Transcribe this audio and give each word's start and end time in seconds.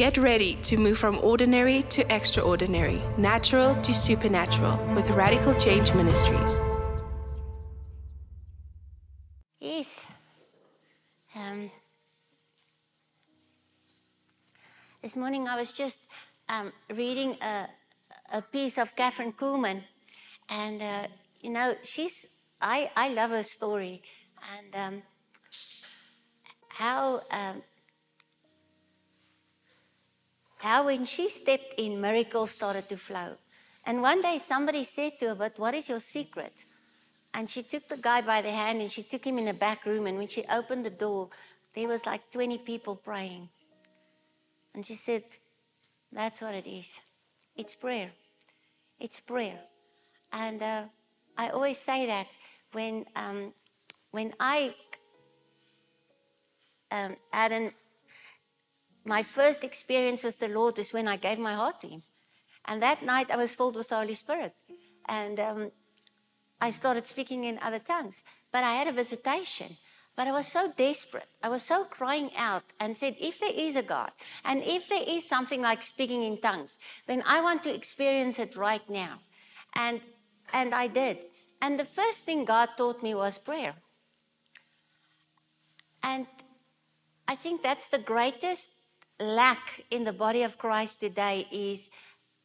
Get 0.00 0.16
ready 0.16 0.54
to 0.62 0.78
move 0.78 0.96
from 0.96 1.18
ordinary 1.22 1.82
to 1.90 2.00
extraordinary, 2.10 3.02
natural 3.18 3.74
to 3.82 3.92
supernatural 3.92 4.78
with 4.94 5.10
Radical 5.10 5.52
Change 5.52 5.92
Ministries. 5.92 6.58
Yes. 9.60 10.08
Um, 11.36 11.70
this 15.02 15.16
morning 15.16 15.48
I 15.48 15.56
was 15.56 15.70
just 15.70 15.98
um, 16.48 16.72
reading 16.94 17.36
a, 17.42 17.68
a 18.32 18.40
piece 18.40 18.78
of 18.78 18.96
Kathryn 18.96 19.34
Kuhlman, 19.36 19.82
and 20.48 20.80
uh, 20.80 21.08
you 21.42 21.50
know 21.50 21.74
she's 21.82 22.26
I 22.58 22.90
I 22.96 23.10
love 23.10 23.32
her 23.32 23.42
story 23.42 24.00
and 24.56 24.74
um, 24.74 25.02
how 26.70 27.20
um, 27.30 27.62
how 30.60 30.86
when 30.86 31.04
she 31.04 31.28
stepped 31.28 31.74
in, 31.78 32.00
miracles 32.00 32.50
started 32.52 32.88
to 32.88 32.96
flow. 32.96 33.36
And 33.84 34.02
one 34.02 34.22
day 34.22 34.38
somebody 34.38 34.84
said 34.84 35.18
to 35.20 35.28
her, 35.28 35.34
"But 35.34 35.58
what 35.58 35.74
is 35.74 35.88
your 35.88 36.00
secret?" 36.00 36.64
And 37.32 37.48
she 37.48 37.62
took 37.62 37.88
the 37.88 37.96
guy 37.96 38.20
by 38.22 38.42
the 38.42 38.50
hand 38.50 38.80
and 38.80 38.90
she 38.90 39.02
took 39.02 39.24
him 39.24 39.38
in 39.38 39.48
a 39.48 39.54
back 39.54 39.86
room. 39.86 40.06
And 40.06 40.18
when 40.18 40.28
she 40.28 40.44
opened 40.52 40.84
the 40.84 40.90
door, 40.90 41.28
there 41.74 41.86
was 41.86 42.04
like 42.06 42.30
20 42.30 42.58
people 42.58 42.96
praying. 42.96 43.48
And 44.74 44.84
she 44.84 44.94
said, 44.94 45.22
That's 46.12 46.42
what 46.42 46.54
it 46.54 46.66
is. 46.66 47.00
It's 47.56 47.74
prayer. 47.74 48.10
It's 48.98 49.20
prayer. 49.20 49.58
And 50.32 50.62
uh, 50.62 50.82
I 51.36 51.50
always 51.50 51.78
say 51.78 52.06
that 52.06 52.28
when, 52.72 53.06
um, 53.16 53.52
when 54.10 54.32
I 54.40 54.74
um, 56.90 57.16
had 57.32 57.52
an, 57.52 57.72
my 59.04 59.22
first 59.22 59.64
experience 59.64 60.22
with 60.22 60.38
the 60.38 60.48
Lord 60.48 60.78
is 60.78 60.92
when 60.92 61.08
I 61.08 61.16
gave 61.16 61.38
my 61.38 61.54
heart 61.54 61.80
to 61.82 61.88
Him. 61.88 62.02
And 62.66 62.82
that 62.82 63.02
night 63.02 63.30
I 63.30 63.36
was 63.36 63.54
filled 63.54 63.76
with 63.76 63.88
the 63.88 63.96
Holy 63.96 64.14
Spirit. 64.14 64.54
And 65.08 65.40
um, 65.40 65.70
I 66.60 66.70
started 66.70 67.06
speaking 67.06 67.44
in 67.44 67.58
other 67.62 67.78
tongues. 67.78 68.22
But 68.52 68.64
I 68.64 68.74
had 68.74 68.88
a 68.88 68.92
visitation. 68.92 69.76
But 70.16 70.28
I 70.28 70.32
was 70.32 70.46
so 70.46 70.70
desperate. 70.76 71.28
I 71.42 71.48
was 71.48 71.62
so 71.62 71.84
crying 71.84 72.30
out 72.36 72.64
and 72.78 72.96
said, 72.96 73.16
if 73.20 73.40
there 73.40 73.54
is 73.54 73.76
a 73.76 73.82
God, 73.82 74.10
and 74.44 74.62
if 74.62 74.88
there 74.88 75.04
is 75.06 75.26
something 75.26 75.62
like 75.62 75.82
speaking 75.82 76.22
in 76.22 76.38
tongues, 76.40 76.78
then 77.06 77.22
I 77.26 77.40
want 77.40 77.64
to 77.64 77.74
experience 77.74 78.38
it 78.38 78.56
right 78.56 78.86
now. 78.90 79.20
And, 79.74 80.00
and 80.52 80.74
I 80.74 80.88
did. 80.88 81.24
And 81.62 81.80
the 81.80 81.84
first 81.84 82.24
thing 82.26 82.44
God 82.44 82.70
taught 82.76 83.02
me 83.02 83.14
was 83.14 83.38
prayer. 83.38 83.74
And 86.02 86.26
I 87.28 87.34
think 87.34 87.62
that's 87.62 87.88
the 87.88 87.98
greatest 87.98 88.79
lack 89.20 89.84
in 89.90 90.04
the 90.04 90.12
body 90.12 90.42
of 90.42 90.58
Christ 90.58 91.00
today 91.00 91.46
is 91.52 91.90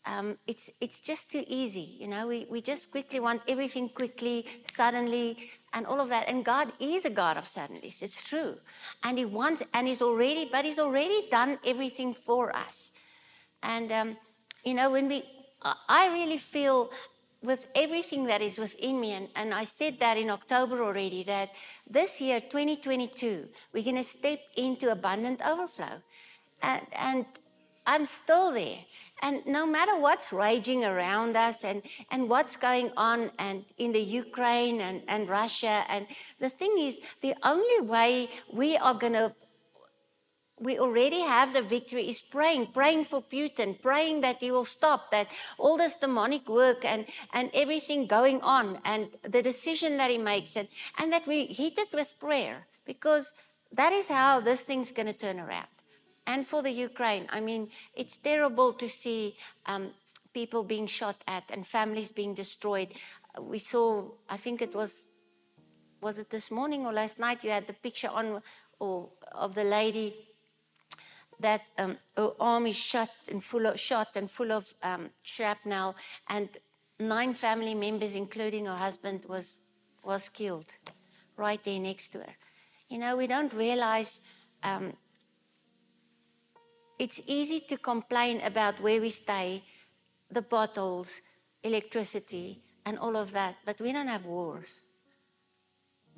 um, 0.05 0.37
it's, 0.45 0.69
it's 0.81 0.99
just 0.99 1.31
too 1.31 1.43
easy. 1.47 1.97
You 1.99 2.07
know, 2.07 2.27
we, 2.27 2.45
we 2.49 2.61
just 2.61 2.91
quickly 2.91 3.19
want 3.19 3.41
everything 3.47 3.89
quickly, 3.89 4.45
suddenly, 4.63 5.37
and 5.73 5.85
all 5.85 5.99
of 5.99 6.09
that. 6.09 6.29
And 6.29 6.45
God 6.45 6.71
is 6.79 7.05
a 7.05 7.09
God 7.09 7.37
of 7.37 7.45
suddenlies. 7.45 8.03
It's 8.03 8.27
true. 8.29 8.55
And 9.03 9.17
He 9.17 9.25
wants, 9.25 9.63
and 9.73 9.87
He's 9.87 10.01
already, 10.01 10.47
but 10.51 10.63
He's 10.63 10.79
already 10.79 11.27
done 11.31 11.57
everything 11.65 12.13
for 12.13 12.55
us. 12.55 12.91
And, 13.63 13.91
um, 13.91 14.17
you 14.63 14.75
know, 14.75 14.91
when 14.91 15.07
we, 15.07 15.23
I 15.63 16.09
really 16.13 16.37
feel 16.37 16.91
with 17.41 17.67
everything 17.75 18.25
that 18.25 18.41
is 18.41 18.59
within 18.59 18.99
me, 18.99 19.13
and, 19.13 19.27
and 19.35 19.53
I 19.53 19.63
said 19.63 19.99
that 19.99 20.17
in 20.17 20.29
October 20.29 20.83
already, 20.83 21.23
that 21.23 21.53
this 21.89 22.21
year, 22.21 22.39
2022, 22.41 23.47
we're 23.73 23.83
going 23.83 23.95
to 23.95 24.03
step 24.03 24.39
into 24.55 24.91
abundant 24.91 25.41
overflow. 25.47 26.01
And, 26.65 26.81
and 26.97 27.25
I'm 27.85 28.05
still 28.05 28.51
there. 28.51 28.79
And 29.21 29.45
no 29.45 29.65
matter 29.65 29.97
what's 29.99 30.33
raging 30.33 30.83
around 30.83 31.35
us 31.37 31.63
and, 31.63 31.83
and 32.11 32.29
what's 32.29 32.57
going 32.57 32.91
on 32.97 33.31
and 33.39 33.63
in 33.77 33.91
the 33.91 34.01
Ukraine 34.01 34.81
and, 34.81 35.03
and 35.07 35.29
Russia, 35.29 35.85
and 35.87 36.07
the 36.39 36.49
thing 36.49 36.75
is, 36.79 36.99
the 37.21 37.35
only 37.43 37.87
way 37.87 38.29
we 38.51 38.77
are 38.77 38.93
going 38.93 39.13
to 39.13 39.33
we 40.57 40.79
already 40.79 41.19
have 41.19 41.53
the 41.53 41.61
victory 41.61 42.07
is 42.07 42.21
praying, 42.21 42.67
praying 42.67 43.03
for 43.03 43.21
Putin, 43.21 43.79
praying 43.81 44.21
that 44.21 44.37
he 44.39 44.51
will 44.51 44.63
stop, 44.63 45.11
that 45.11 45.29
all 45.57 45.75
this 45.75 45.95
demonic 45.95 46.47
work 46.47 46.85
and, 46.85 47.05
and 47.33 47.49
everything 47.53 48.07
going 48.07 48.39
on 48.41 48.79
and 48.85 49.09
the 49.23 49.41
decision 49.41 49.97
that 49.97 50.09
he 50.09 50.17
makes, 50.17 50.55
and, 50.55 50.69
and 50.97 51.11
that 51.11 51.27
we 51.27 51.45
hit 51.47 51.77
it 51.77 51.89
with 51.93 52.15
prayer 52.21 52.67
because 52.85 53.33
that 53.73 53.91
is 53.91 54.07
how 54.07 54.39
this 54.39 54.63
thing's 54.63 54.91
going 54.91 55.07
to 55.07 55.13
turn 55.13 55.41
around 55.41 55.67
and 56.27 56.45
for 56.45 56.61
the 56.61 56.71
Ukraine. 56.71 57.27
I 57.29 57.39
mean, 57.39 57.69
it's 57.93 58.17
terrible 58.17 58.73
to 58.73 58.87
see 58.87 59.35
um, 59.65 59.91
people 60.33 60.63
being 60.63 60.87
shot 60.87 61.15
at 61.27 61.43
and 61.49 61.65
families 61.65 62.11
being 62.11 62.33
destroyed. 62.33 62.89
We 63.39 63.59
saw, 63.59 64.11
I 64.29 64.37
think 64.37 64.61
it 64.61 64.75
was, 64.75 65.05
was 66.01 66.17
it 66.17 66.29
this 66.29 66.51
morning 66.51 66.85
or 66.85 66.93
last 66.93 67.19
night? 67.19 67.43
You 67.43 67.51
had 67.51 67.67
the 67.67 67.73
picture 67.73 68.09
on 68.09 68.41
or, 68.79 69.09
of 69.33 69.55
the 69.55 69.63
lady 69.63 70.13
that 71.39 71.61
um, 71.77 71.97
her 72.17 72.31
arm 72.39 72.67
is 72.67 72.75
shot 72.75 73.09
and 73.29 73.43
full 73.43 73.65
of 73.67 73.79
shot 73.79 74.15
and 74.15 74.29
full 74.29 74.51
of 74.51 74.73
um, 74.83 75.09
shrapnel, 75.21 75.95
and 76.29 76.49
nine 76.99 77.33
family 77.33 77.75
members, 77.75 78.15
including 78.15 78.65
her 78.65 78.75
husband, 78.75 79.25
was 79.27 79.53
was 80.03 80.29
killed 80.29 80.65
right 81.35 81.61
there 81.63 81.79
next 81.79 82.09
to 82.09 82.19
her. 82.19 82.35
You 82.89 82.99
know, 82.99 83.17
we 83.17 83.27
don't 83.27 83.53
realize 83.53 84.21
um, 84.63 84.93
it's 86.99 87.21
easy 87.27 87.59
to 87.69 87.77
complain 87.77 88.41
about 88.41 88.79
where 88.79 89.01
we 89.01 89.09
stay, 89.09 89.63
the 90.31 90.41
bottles, 90.41 91.21
electricity, 91.63 92.61
and 92.85 92.97
all 92.99 93.17
of 93.17 93.31
that, 93.31 93.55
but 93.65 93.79
we 93.81 93.91
don't 93.91 94.07
have 94.07 94.25
wars. 94.25 94.65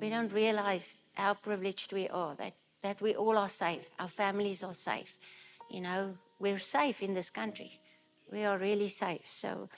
We 0.00 0.10
don't 0.10 0.32
realize 0.32 1.02
how 1.14 1.34
privileged 1.34 1.92
we 1.92 2.08
are, 2.08 2.34
that, 2.36 2.54
that 2.82 3.02
we 3.02 3.14
all 3.14 3.36
are 3.36 3.48
safe, 3.48 3.88
our 3.98 4.08
families 4.08 4.62
are 4.62 4.74
safe. 4.74 5.16
You 5.70 5.80
know, 5.80 6.16
we're 6.38 6.58
safe 6.58 7.02
in 7.02 7.14
this 7.14 7.30
country. 7.30 7.80
We 8.30 8.44
are 8.44 8.58
really 8.58 8.88
safe. 8.88 9.26
So, 9.28 9.68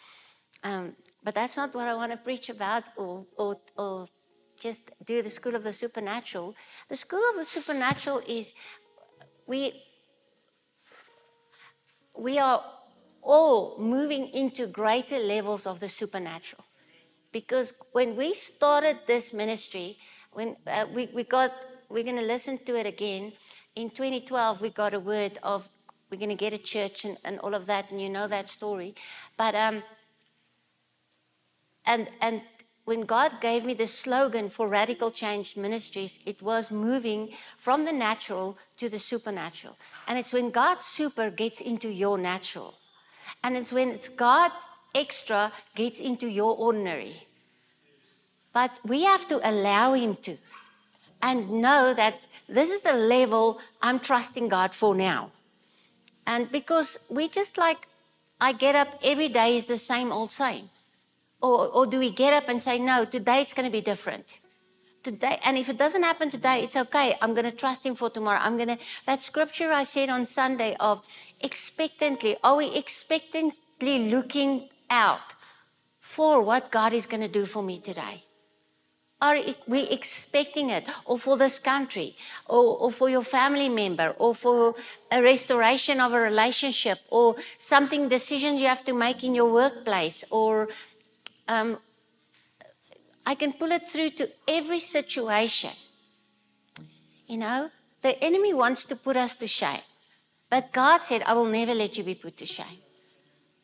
um, 0.62 0.94
but 1.22 1.34
that's 1.34 1.56
not 1.56 1.74
what 1.74 1.88
I 1.88 1.94
want 1.94 2.12
to 2.12 2.18
preach 2.18 2.50
about 2.50 2.84
or, 2.96 3.24
or, 3.38 3.56
or 3.76 4.06
just 4.60 4.90
do 5.04 5.22
the 5.22 5.30
School 5.30 5.54
of 5.54 5.62
the 5.62 5.72
Supernatural. 5.72 6.54
The 6.88 6.96
School 6.96 7.22
of 7.30 7.36
the 7.36 7.44
Supernatural 7.44 8.22
is 8.26 8.52
we 9.46 9.72
we 12.16 12.38
are 12.38 12.62
all 13.22 13.76
moving 13.78 14.28
into 14.28 14.66
greater 14.66 15.18
levels 15.18 15.66
of 15.66 15.80
the 15.80 15.88
supernatural. 15.88 16.64
Because 17.32 17.72
when 17.92 18.16
we 18.16 18.34
started 18.34 18.98
this 19.06 19.32
ministry, 19.32 19.98
when 20.32 20.56
uh, 20.66 20.86
we, 20.92 21.08
we 21.14 21.24
got, 21.24 21.52
we're 21.88 22.04
going 22.04 22.16
to 22.16 22.24
listen 22.24 22.58
to 22.64 22.76
it 22.76 22.86
again. 22.86 23.32
In 23.76 23.90
2012, 23.90 24.60
we 24.60 24.70
got 24.70 24.94
a 24.94 25.00
word 25.00 25.38
of 25.42 25.68
we're 26.10 26.18
going 26.18 26.30
to 26.30 26.34
get 26.34 26.52
a 26.52 26.58
church 26.58 27.04
and, 27.04 27.16
and 27.24 27.38
all 27.38 27.54
of 27.54 27.66
that, 27.66 27.90
and 27.92 28.02
you 28.02 28.08
know 28.08 28.26
that 28.26 28.48
story. 28.48 28.94
But 29.36 29.54
um, 29.54 29.82
and 31.86 32.10
and 32.20 32.42
when 32.84 33.02
God 33.02 33.40
gave 33.40 33.64
me 33.64 33.74
the 33.74 33.86
slogan 33.86 34.48
for 34.48 34.68
Radical 34.68 35.10
Change 35.10 35.56
Ministries, 35.56 36.18
it 36.26 36.42
was 36.42 36.70
moving 36.70 37.30
from 37.58 37.84
the 37.84 37.92
natural 37.92 38.58
to 38.78 38.88
the 38.88 38.98
supernatural. 38.98 39.76
And 40.08 40.18
it's 40.18 40.32
when 40.32 40.50
God's 40.50 40.86
super 40.86 41.30
gets 41.30 41.60
into 41.60 41.88
your 41.88 42.18
natural. 42.18 42.74
And 43.44 43.56
it's 43.56 43.72
when 43.72 43.88
it's 43.88 44.08
God 44.08 44.50
extra 44.94 45.52
gets 45.74 46.00
into 46.00 46.26
your 46.26 46.56
ordinary. 46.56 47.26
But 48.52 48.80
we 48.84 49.04
have 49.04 49.28
to 49.28 49.48
allow 49.48 49.92
Him 49.92 50.16
to 50.22 50.36
and 51.22 51.50
know 51.50 51.94
that 51.94 52.18
this 52.48 52.70
is 52.70 52.82
the 52.82 52.94
level 52.94 53.60
I'm 53.82 54.00
trusting 54.00 54.48
God 54.48 54.74
for 54.74 54.94
now. 54.94 55.30
And 56.26 56.50
because 56.50 56.98
we 57.08 57.28
just 57.28 57.58
like, 57.58 57.86
I 58.40 58.52
get 58.52 58.74
up 58.74 58.88
every 59.04 59.28
day 59.28 59.56
is 59.56 59.66
the 59.66 59.76
same 59.76 60.10
old 60.10 60.32
same. 60.32 60.70
Or, 61.42 61.68
or 61.68 61.86
do 61.86 61.98
we 61.98 62.10
get 62.10 62.34
up 62.34 62.48
and 62.48 62.62
say, 62.62 62.78
no, 62.78 63.04
today 63.04 63.40
it's 63.40 63.52
going 63.52 63.66
to 63.66 63.72
be 63.72 63.80
different? 63.80 64.40
Today, 65.02 65.40
and 65.46 65.56
if 65.56 65.70
it 65.70 65.78
doesn't 65.78 66.02
happen 66.02 66.30
today, 66.30 66.62
it's 66.62 66.76
okay. 66.76 67.14
I'm 67.22 67.32
going 67.32 67.46
to 67.50 67.56
trust 67.56 67.86
Him 67.86 67.94
for 67.94 68.10
tomorrow. 68.10 68.38
I'm 68.42 68.56
going 68.56 68.68
to, 68.68 68.78
that 69.06 69.22
scripture 69.22 69.72
I 69.72 69.84
said 69.84 70.10
on 70.10 70.26
Sunday 70.26 70.76
of 70.78 71.06
expectantly, 71.40 72.36
are 72.44 72.56
we 72.56 72.74
expectantly 72.76 74.10
looking 74.10 74.68
out 74.90 75.34
for 76.00 76.42
what 76.42 76.70
God 76.70 76.92
is 76.92 77.06
going 77.06 77.22
to 77.22 77.28
do 77.28 77.46
for 77.46 77.62
me 77.62 77.78
today? 77.78 78.24
Are 79.22 79.38
we 79.66 79.82
expecting 79.88 80.70
it, 80.70 80.88
or 81.04 81.18
for 81.18 81.36
this 81.36 81.58
country, 81.58 82.16
or, 82.48 82.78
or, 82.78 82.90
for 82.90 83.10
your 83.10 83.22
family 83.22 83.68
member, 83.68 84.14
or 84.18 84.34
for 84.34 84.74
a 85.12 85.22
restoration 85.22 86.00
of 86.00 86.14
a 86.14 86.18
relationship, 86.18 86.98
or 87.10 87.36
something 87.58 88.08
decision 88.08 88.56
you 88.56 88.66
have 88.66 88.82
to 88.86 88.94
make 88.94 89.22
in 89.22 89.34
your 89.34 89.52
workplace, 89.52 90.24
or 90.30 90.68
um, 91.50 91.78
I 93.26 93.34
can 93.34 93.52
pull 93.52 93.72
it 93.72 93.88
through 93.88 94.10
to 94.10 94.30
every 94.46 94.78
situation. 94.78 95.74
You 97.26 97.38
know, 97.38 97.70
the 98.02 98.22
enemy 98.22 98.54
wants 98.54 98.84
to 98.84 98.96
put 98.96 99.16
us 99.16 99.34
to 99.36 99.48
shame. 99.48 99.86
But 100.48 100.72
God 100.72 101.02
said, 101.02 101.22
I 101.26 101.34
will 101.34 101.46
never 101.46 101.74
let 101.74 101.98
you 101.98 102.04
be 102.04 102.14
put 102.14 102.36
to 102.38 102.46
shame. 102.46 102.80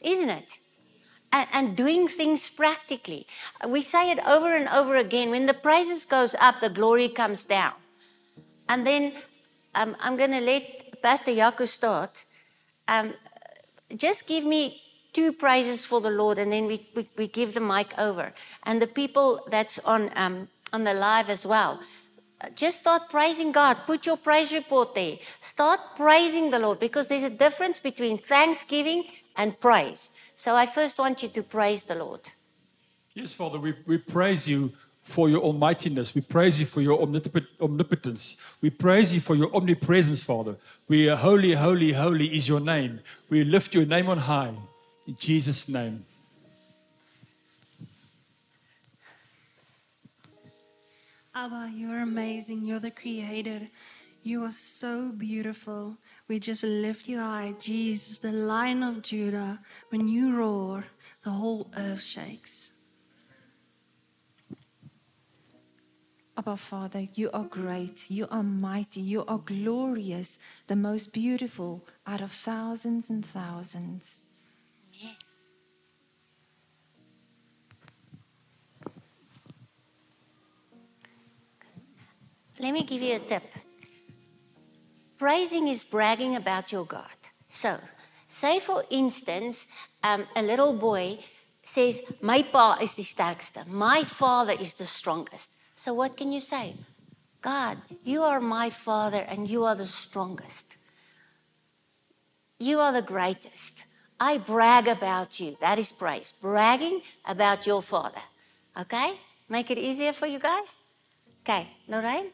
Isn't 0.00 0.30
it? 0.30 0.58
And, 1.32 1.48
and, 1.52 1.76
doing 1.76 2.06
things 2.06 2.48
practically. 2.48 3.26
We 3.68 3.82
say 3.82 4.10
it 4.10 4.20
over 4.26 4.54
and 4.54 4.68
over 4.68 4.96
again. 4.96 5.30
When 5.30 5.46
the 5.46 5.54
praises 5.54 6.04
goes 6.04 6.34
up, 6.40 6.60
the 6.60 6.70
glory 6.70 7.08
comes 7.08 7.44
down. 7.44 7.74
And 8.68 8.86
then 8.86 9.12
um, 9.74 9.96
I'm 10.00 10.16
going 10.16 10.30
to 10.30 10.40
let 10.40 11.02
Pastor 11.02 11.32
Jaco 11.32 11.66
start. 11.66 12.24
Um, 12.86 13.14
just 13.96 14.26
give 14.26 14.44
me 14.44 14.80
two 15.16 15.32
praises 15.32 15.82
for 15.82 16.00
the 16.02 16.10
Lord, 16.10 16.36
and 16.38 16.52
then 16.52 16.66
we, 16.66 16.86
we, 16.94 17.08
we 17.16 17.26
give 17.26 17.54
the 17.54 17.60
mic 17.74 17.98
over. 17.98 18.34
And 18.64 18.82
the 18.82 18.86
people 18.86 19.40
that's 19.50 19.78
on, 19.78 20.10
um, 20.14 20.48
on 20.74 20.84
the 20.84 20.92
live 20.92 21.30
as 21.30 21.46
well. 21.46 21.80
Just 22.54 22.80
start 22.80 23.08
praising 23.08 23.50
God. 23.50 23.78
Put 23.86 24.04
your 24.04 24.18
praise 24.18 24.52
report 24.52 24.94
there. 24.94 25.16
Start 25.40 25.80
praising 25.96 26.50
the 26.50 26.58
Lord 26.58 26.78
because 26.78 27.06
there's 27.06 27.22
a 27.22 27.30
difference 27.30 27.80
between 27.80 28.18
thanksgiving 28.18 29.04
and 29.36 29.58
praise. 29.58 30.10
So 30.36 30.54
I 30.54 30.66
first 30.66 30.98
want 30.98 31.22
you 31.22 31.30
to 31.30 31.42
praise 31.42 31.84
the 31.84 31.94
Lord. 31.94 32.20
Yes, 33.14 33.32
Father, 33.32 33.58
we, 33.58 33.72
we 33.86 33.96
praise 33.96 34.46
you 34.46 34.70
for 35.00 35.30
your 35.30 35.40
almightiness. 35.40 36.14
We 36.14 36.20
praise 36.20 36.60
you 36.60 36.66
for 36.66 36.82
your 36.82 37.00
omnipotence. 37.00 38.36
We 38.60 38.68
praise 38.68 39.14
you 39.14 39.20
for 39.20 39.34
your 39.34 39.50
omnipresence, 39.56 40.22
Father. 40.22 40.56
We 40.88 41.08
are 41.08 41.16
holy, 41.16 41.54
holy, 41.54 41.92
holy 41.92 42.36
is 42.36 42.46
your 42.46 42.60
name. 42.60 43.00
We 43.30 43.44
lift 43.44 43.72
your 43.72 43.86
name 43.86 44.10
on 44.10 44.18
high. 44.18 44.52
In 45.06 45.16
Jesus' 45.16 45.68
name. 45.68 46.04
Abba, 51.34 51.70
you're 51.74 52.00
amazing. 52.00 52.64
You're 52.64 52.80
the 52.80 52.90
creator. 52.90 53.68
You 54.22 54.42
are 54.42 54.52
so 54.52 55.12
beautiful. 55.12 55.98
We 56.26 56.40
just 56.40 56.64
lift 56.64 57.06
you 57.06 57.20
high, 57.20 57.54
Jesus, 57.60 58.18
the 58.18 58.32
lion 58.32 58.82
of 58.82 59.02
Judah. 59.02 59.60
When 59.90 60.08
you 60.08 60.36
roar, 60.36 60.86
the 61.22 61.30
whole 61.30 61.70
earth 61.76 62.02
shakes. 62.02 62.70
Abba 66.38 66.56
Father, 66.56 67.04
you 67.14 67.30
are 67.32 67.46
great, 67.46 68.10
you 68.10 68.26
are 68.30 68.42
mighty, 68.42 69.00
you 69.00 69.24
are 69.24 69.38
glorious, 69.38 70.38
the 70.66 70.76
most 70.76 71.12
beautiful 71.12 71.86
out 72.06 72.20
of 72.20 72.30
thousands 72.30 73.08
and 73.08 73.24
thousands. 73.24 74.25
Let 82.58 82.72
me 82.72 82.84
give 82.84 83.02
you 83.02 83.16
a 83.16 83.18
tip. 83.18 83.42
Praising 85.18 85.68
is 85.68 85.82
bragging 85.82 86.36
about 86.36 86.72
your 86.72 86.84
God. 86.84 87.16
So, 87.48 87.78
say 88.28 88.60
for 88.60 88.84
instance, 88.90 89.66
um, 90.02 90.26
a 90.34 90.42
little 90.42 90.72
boy 90.72 91.18
says, 91.62 92.02
My 92.20 92.42
pa 92.42 92.78
is 92.80 92.94
the 92.94 93.02
sterkste, 93.02 93.66
my 93.66 94.04
father 94.04 94.52
is 94.52 94.74
the 94.74 94.84
strongest. 94.84 95.50
So, 95.74 95.94
what 95.94 96.16
can 96.16 96.32
you 96.32 96.40
say? 96.40 96.74
God, 97.40 97.78
you 98.04 98.22
are 98.22 98.40
my 98.40 98.70
father 98.70 99.24
and 99.28 99.48
you 99.48 99.64
are 99.64 99.74
the 99.74 99.86
strongest. 99.86 100.76
You 102.58 102.80
are 102.80 102.92
the 102.92 103.02
greatest. 103.02 103.84
I 104.18 104.38
brag 104.38 104.88
about 104.88 105.38
you. 105.38 105.56
That 105.60 105.78
is 105.78 105.92
praise. 105.92 106.32
Bragging 106.40 107.02
about 107.24 107.66
your 107.66 107.82
father. 107.82 108.22
Okay? 108.80 109.20
Make 109.48 109.70
it 109.70 109.78
easier 109.78 110.12
for 110.12 110.26
you 110.26 110.38
guys? 110.38 110.80
Okay, 111.42 111.68
Lorraine? 111.86 112.32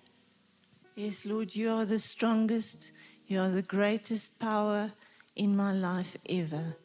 Yes, 0.95 1.25
Lord, 1.25 1.55
you 1.55 1.71
are 1.71 1.87
the 1.87 1.99
strongest. 1.99 2.93
You 3.27 3.41
are 3.41 3.49
the 3.49 3.63
greatest 3.63 4.39
power 4.39 4.93
in 5.37 5.57
my 5.57 5.73
life 5.73 6.17
ever. 6.29 6.77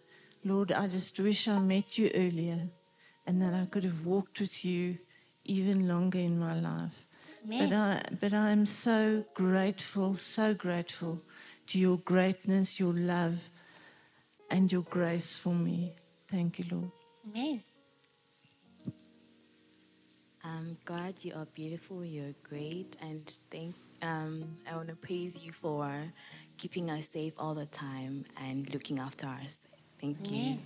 Lord, 0.45 0.71
I 0.71 0.87
just 0.87 1.19
wish 1.19 1.47
I 1.47 1.59
met 1.59 1.97
you 1.97 2.09
earlier 2.15 2.69
and 3.25 3.41
that 3.41 3.53
I 3.53 3.65
could 3.65 3.83
have 3.83 4.05
walked 4.05 4.39
with 4.39 4.63
you 4.63 4.97
even 5.43 5.87
longer 5.89 6.19
in 6.19 6.39
my 6.39 6.57
life. 6.57 7.05
But 7.49 7.73
I, 7.73 8.01
but 8.19 8.33
I 8.33 8.51
am 8.51 8.65
so 8.65 9.25
grateful, 9.33 10.15
so 10.15 10.53
grateful 10.53 11.21
to 11.67 11.79
your 11.79 11.97
greatness, 11.97 12.79
your 12.79 12.93
love, 12.93 13.49
and 14.49 14.71
your 14.71 14.83
grace 14.83 15.37
for 15.37 15.53
me. 15.53 15.93
Thank 16.29 16.59
you, 16.59 16.65
Lord. 16.71 16.91
Amen. 17.29 17.63
Um, 20.43 20.77
God, 20.85 21.15
you 21.23 21.33
are 21.35 21.45
beautiful, 21.45 22.05
you're 22.05 22.35
great, 22.43 22.95
and 23.01 23.33
thank 23.51 23.75
um, 24.01 24.57
I 24.69 24.75
want 24.75 24.89
to 24.89 24.95
praise 24.95 25.41
you 25.41 25.51
for 25.53 25.91
keeping 26.57 26.89
us 26.89 27.09
safe 27.09 27.33
all 27.37 27.55
the 27.55 27.65
time 27.67 28.25
and 28.37 28.71
looking 28.73 28.99
after 28.99 29.27
us. 29.27 29.59
Thank 30.01 30.31
Amen. 30.31 30.31
you. 30.31 30.59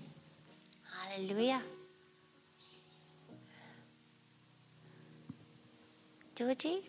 Hallelujah. 1.18 1.62
Georgie? 6.36 6.82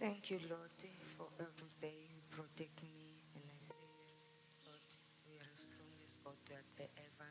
Thank 0.00 0.30
you, 0.30 0.40
Lord, 0.50 0.70
for 1.16 1.28
every 1.40 1.70
day 1.80 1.94
you 2.14 2.22
protect 2.30 2.82
me. 2.82 3.24
And 3.34 3.44
I 3.46 3.58
say, 3.60 3.74
Lord, 4.66 4.80
you 5.26 5.36
are 5.36 5.40
the 5.40 5.56
strongest 5.58 6.20
God 6.24 6.36
that 6.78 6.90
I 6.98 7.00
ever. 7.00 7.30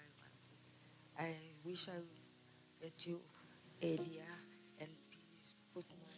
I 1.20 1.34
wish 1.66 1.88
I 1.90 2.00
at 2.86 3.08
you 3.08 3.20
earlier 3.84 4.30
and 4.80 4.90
please 5.10 5.56
put 5.74 5.86
my 6.00 6.14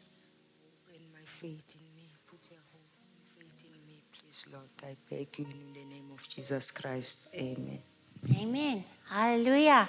hope 0.59 0.95
and 0.95 1.03
my 1.13 1.25
faith 1.25 1.75
in 1.75 1.85
me. 1.95 2.09
Put 2.27 2.49
your 2.51 2.59
hope 2.71 2.91
and 3.07 3.23
faith 3.37 3.63
in 3.65 3.73
me, 3.87 4.01
please, 4.11 4.45
Lord. 4.51 4.69
I 4.83 4.95
beg 5.09 5.39
you 5.39 5.45
in 5.45 5.73
the 5.73 5.95
name 5.95 6.11
of 6.13 6.27
Jesus 6.27 6.71
Christ. 6.71 7.27
Amen. 7.35 7.81
Amen. 8.41 8.83
Hallelujah. 9.09 9.87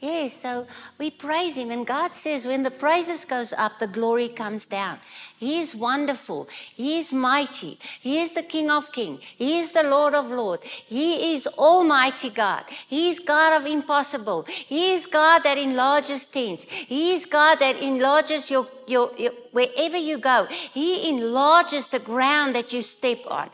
Yes, 0.00 0.40
so 0.40 0.66
we 0.98 1.10
praise 1.10 1.58
him 1.58 1.70
and 1.70 1.86
God 1.86 2.14
says 2.14 2.46
when 2.46 2.62
the 2.62 2.70
praises 2.70 3.26
goes 3.26 3.52
up 3.52 3.78
the 3.78 3.86
glory 3.86 4.28
comes 4.28 4.64
down. 4.64 4.98
He 5.36 5.60
is 5.60 5.76
wonderful. 5.76 6.48
He 6.74 6.98
is 6.98 7.12
mighty. 7.12 7.78
He 8.00 8.18
is 8.18 8.32
the 8.32 8.42
King 8.42 8.70
of 8.70 8.92
kings. 8.92 9.20
He 9.36 9.58
is 9.58 9.72
the 9.72 9.82
Lord 9.82 10.14
of 10.14 10.30
lords. 10.30 10.64
He 10.64 11.34
is 11.34 11.46
almighty 11.46 12.30
God. 12.30 12.64
He 12.88 13.10
is 13.10 13.18
God 13.18 13.60
of 13.60 13.66
impossible. 13.66 14.44
He 14.48 14.92
is 14.92 15.06
God 15.06 15.40
that 15.40 15.58
enlarges 15.58 16.24
things. 16.24 16.64
He 16.64 17.12
is 17.12 17.26
God 17.26 17.58
that 17.58 17.76
enlarges 17.82 18.50
your, 18.50 18.66
your, 18.86 19.10
your 19.18 19.32
wherever 19.52 19.98
you 19.98 20.16
go. 20.16 20.46
He 20.46 21.10
enlarges 21.10 21.88
the 21.88 21.98
ground 21.98 22.54
that 22.54 22.72
you 22.72 22.80
step 22.80 23.18
on. 23.26 23.50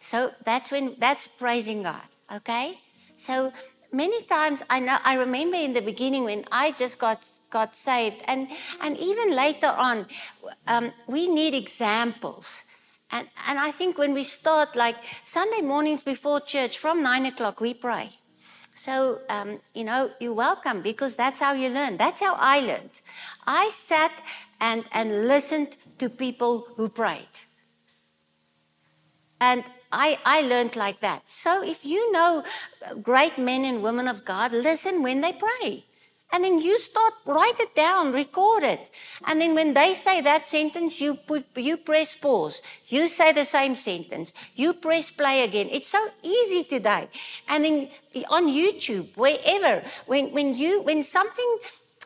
So 0.00 0.32
that's 0.44 0.70
when 0.70 0.96
that's 0.98 1.26
praising 1.26 1.82
God. 1.82 2.02
Okay? 2.30 2.78
So 3.16 3.54
many 3.92 4.22
times 4.22 4.62
I 4.68 4.80
know 4.80 4.98
I 5.04 5.14
remember 5.16 5.56
in 5.56 5.74
the 5.74 5.82
beginning 5.82 6.24
when 6.24 6.44
I 6.52 6.72
just 6.72 6.98
got 6.98 7.24
got 7.50 7.76
saved, 7.76 8.22
and 8.26 8.48
and 8.80 8.96
even 8.98 9.34
later 9.34 9.68
on, 9.68 10.06
um, 10.66 10.92
we 11.06 11.28
need 11.28 11.54
examples. 11.54 12.64
And, 13.10 13.26
and 13.46 13.58
I 13.58 13.70
think 13.70 13.96
when 13.96 14.12
we 14.12 14.22
start, 14.22 14.76
like 14.76 14.96
Sunday 15.24 15.62
mornings 15.62 16.02
before 16.02 16.40
church, 16.40 16.78
from 16.78 17.02
nine 17.02 17.24
o'clock, 17.24 17.58
we 17.60 17.72
pray. 17.72 18.10
So, 18.74 19.20
um, 19.28 19.60
you 19.74 19.84
know, 19.84 20.10
you're 20.20 20.34
welcome 20.34 20.82
because 20.82 21.16
that's 21.16 21.40
how 21.40 21.52
you 21.52 21.68
learn. 21.68 21.96
That's 21.96 22.20
how 22.20 22.36
I 22.38 22.60
learned. 22.60 23.00
I 23.46 23.70
sat 23.70 24.12
and, 24.60 24.84
and 24.92 25.26
listened 25.26 25.76
to 25.98 26.08
people 26.08 26.68
who 26.76 26.88
prayed. 26.88 27.26
And 29.40 29.64
I, 29.90 30.18
I 30.24 30.42
learned 30.42 30.76
like 30.76 31.00
that. 31.00 31.22
So 31.26 31.62
if 31.62 31.84
you 31.84 32.12
know 32.12 32.44
uh, 32.86 32.94
great 32.94 33.38
men 33.38 33.64
and 33.64 33.82
women 33.82 34.08
of 34.08 34.24
God, 34.24 34.52
listen 34.52 35.02
when 35.02 35.20
they 35.20 35.32
pray. 35.32 35.84
And 36.30 36.44
then 36.44 36.60
you 36.60 36.78
start, 36.78 37.14
write 37.24 37.58
it 37.58 37.74
down, 37.74 38.12
record 38.12 38.62
it. 38.62 38.90
And 39.26 39.40
then 39.40 39.54
when 39.54 39.72
they 39.72 39.94
say 39.94 40.20
that 40.20 40.46
sentence, 40.46 41.00
you 41.00 41.14
put, 41.14 41.46
you 41.56 41.78
press 41.78 42.14
pause. 42.14 42.60
You 42.88 43.08
say 43.08 43.32
the 43.32 43.46
same 43.46 43.76
sentence. 43.76 44.34
You 44.54 44.74
press 44.74 45.10
play 45.10 45.44
again. 45.44 45.68
It's 45.70 45.88
so 45.88 46.06
easy 46.22 46.64
today. 46.64 47.08
And 47.48 47.64
then 47.64 47.88
eh, 48.14 48.24
on 48.28 48.46
YouTube, 48.46 49.16
wherever, 49.16 49.82
when, 50.04 50.32
when 50.34 50.54
you, 50.54 50.82
when 50.82 51.02
something 51.02 51.58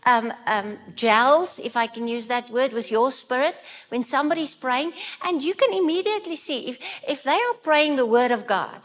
um, 0.05 0.33
um, 0.47 0.79
gels, 0.95 1.59
if 1.59 1.77
I 1.77 1.87
can 1.87 2.09
use 2.09 2.27
that 2.27 2.51
word, 2.51 2.73
with 2.73 2.91
your 2.91 3.13
spirit 3.13 3.57
when 3.89 4.05
somebody's 4.05 4.55
praying, 4.55 4.93
and 5.25 5.43
you 5.43 5.55
can 5.55 5.73
immediately 5.73 6.37
see 6.37 6.69
if, 6.69 6.79
if 7.07 7.23
they 7.23 7.41
are 7.49 7.55
praying 7.63 7.97
the 7.97 8.07
word 8.07 8.33
of 8.33 8.47
God, 8.47 8.81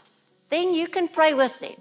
then 0.50 0.74
you 0.74 0.88
can 0.88 1.08
pray 1.08 1.34
with 1.34 1.58
them. 1.60 1.74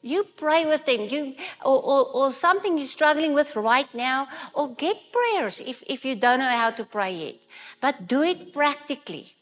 You 0.00 0.24
pray 0.36 0.64
with 0.64 0.86
them, 0.86 1.08
you 1.08 1.34
or, 1.64 1.82
or, 1.82 2.06
or 2.14 2.32
something 2.32 2.78
you're 2.78 2.86
struggling 2.86 3.34
with 3.34 3.56
right 3.56 3.92
now, 3.94 4.28
or 4.54 4.72
get 4.74 4.96
prayers 5.12 5.60
if, 5.60 5.82
if 5.86 6.04
you 6.04 6.14
don't 6.14 6.38
know 6.38 6.48
how 6.48 6.70
to 6.70 6.84
pray 6.84 7.12
yet. 7.12 7.34
But 7.80 8.06
do 8.06 8.22
it 8.22 8.52
practically. 8.52 9.34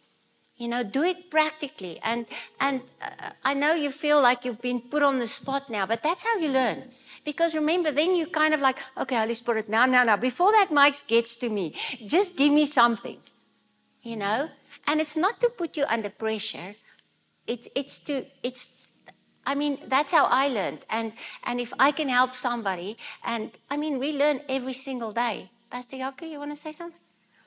You 0.56 0.68
know, 0.68 0.82
do 0.82 1.02
it 1.02 1.30
practically. 1.30 2.00
And 2.02 2.24
and 2.58 2.80
uh, 3.02 3.30
I 3.44 3.52
know 3.52 3.74
you 3.74 3.90
feel 3.90 4.22
like 4.22 4.46
you've 4.46 4.62
been 4.62 4.80
put 4.80 5.02
on 5.02 5.18
the 5.18 5.26
spot 5.26 5.68
now, 5.68 5.84
but 5.84 6.02
that's 6.02 6.24
how 6.24 6.38
you 6.38 6.48
learn. 6.48 6.84
Because 7.26 7.56
remember, 7.56 7.90
then 7.90 8.14
you're 8.16 8.28
kind 8.28 8.54
of 8.54 8.61
like, 8.61 8.78
okay, 8.97 9.16
Holy 9.16 9.35
Spirit, 9.35 9.68
now, 9.68 9.85
now, 9.85 10.04
now, 10.04 10.16
before 10.16 10.52
that 10.52 10.68
mic 10.71 10.95
gets 11.09 11.35
to 11.42 11.49
me, 11.50 11.75
just 12.06 12.37
give 12.37 12.52
me 12.52 12.64
something, 12.66 13.18
you 14.02 14.16
know? 14.16 14.49
And 14.87 15.00
it's 15.00 15.16
not 15.16 15.40
to 15.40 15.50
put 15.50 15.76
you 15.76 15.85
under 15.90 16.09
pressure. 16.09 16.76
It's, 17.49 17.68
it's 17.75 17.99
to, 18.06 18.25
it's, 18.45 18.88
I 19.45 19.56
mean, 19.56 19.78
that's 19.88 20.12
how 20.12 20.26
I 20.30 20.47
learned. 20.47 20.87
And, 20.88 21.12
and 21.42 21.59
if 21.59 21.73
I 21.80 21.90
can 21.90 22.09
help 22.09 22.37
somebody, 22.37 22.97
and 23.25 23.50
I 23.73 23.76
mean, 23.76 23.99
we 23.99 24.16
learn 24.16 24.40
every 24.49 24.75
single 24.75 25.11
day. 25.11 25.50
Pastor 25.68 25.97
Jaco, 25.97 26.30
you 26.30 26.38
want 26.38 26.52
to 26.52 26.56
say 26.56 26.71
something? 26.71 27.00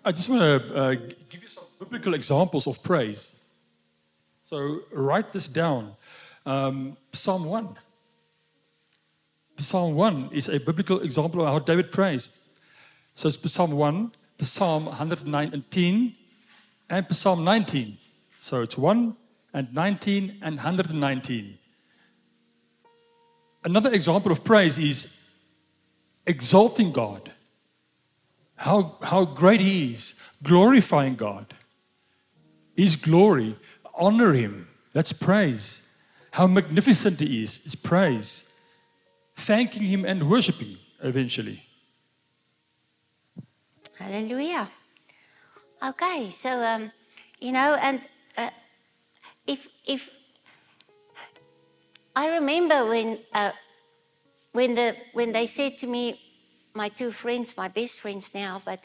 I 0.03 0.11
just 0.11 0.27
want 0.27 0.41
to 0.41 0.75
uh, 0.75 0.95
give 1.29 1.41
you 1.41 1.47
some 1.47 1.63
biblical 1.79 2.13
examples 2.15 2.67
of 2.67 2.83
praise. 2.83 3.37
So 4.43 4.81
write 4.91 5.31
this 5.31 5.47
down. 5.47 5.95
Um, 6.45 6.97
Psalm 7.13 7.45
1. 7.45 7.77
Psalm 9.59 9.95
1 9.95 10.29
is 10.31 10.47
a 10.47 10.59
biblical 10.59 11.01
example 11.01 11.41
of 11.41 11.47
how 11.47 11.59
David 11.59 11.91
prays. 11.91 12.39
So 13.15 13.27
it's 13.27 13.51
Psalm 13.51 13.71
1, 13.71 14.11
Psalm 14.39 14.85
119, 14.85 16.15
and 16.89 17.15
Psalm 17.15 17.43
19. 17.43 17.97
So 18.39 18.61
it's 18.61 18.77
1 18.77 19.15
and 19.53 19.73
19 19.73 20.37
and 20.41 20.55
119. 20.55 21.57
Another 23.63 23.91
example 23.91 24.31
of 24.31 24.43
praise 24.43 24.79
is 24.79 25.17
exalting 26.25 26.91
God. 26.91 27.31
How, 28.55 28.97
how 29.01 29.25
great 29.25 29.59
He 29.59 29.93
is, 29.93 30.15
glorifying 30.43 31.15
God. 31.15 31.53
His 32.75 32.95
glory, 32.95 33.57
honor 33.95 34.33
Him. 34.33 34.67
That's 34.93 35.11
praise. 35.11 35.87
How 36.31 36.47
magnificent 36.47 37.19
He 37.19 37.43
is, 37.43 37.65
is 37.65 37.75
praise. 37.75 38.48
Thanking 39.39 39.83
Him 39.83 40.05
and 40.05 40.29
worshiping 40.29 40.77
eventually. 41.01 41.63
Hallelujah. 43.97 44.69
Okay, 45.81 46.29
so 46.29 46.49
um, 46.61 46.91
you 47.39 47.51
know, 47.51 47.77
and 47.81 48.01
uh, 48.37 48.49
if 49.47 49.69
if 49.87 50.09
I 52.15 52.35
remember 52.35 52.85
when 52.85 53.19
uh, 53.33 53.51
when 54.51 54.75
the 54.75 54.95
when 55.13 55.31
they 55.31 55.45
said 55.45 55.77
to 55.79 55.87
me, 55.87 56.19
my 56.73 56.89
two 56.89 57.11
friends, 57.11 57.55
my 57.55 57.69
best 57.69 57.99
friends 57.99 58.31
now, 58.35 58.61
but 58.65 58.83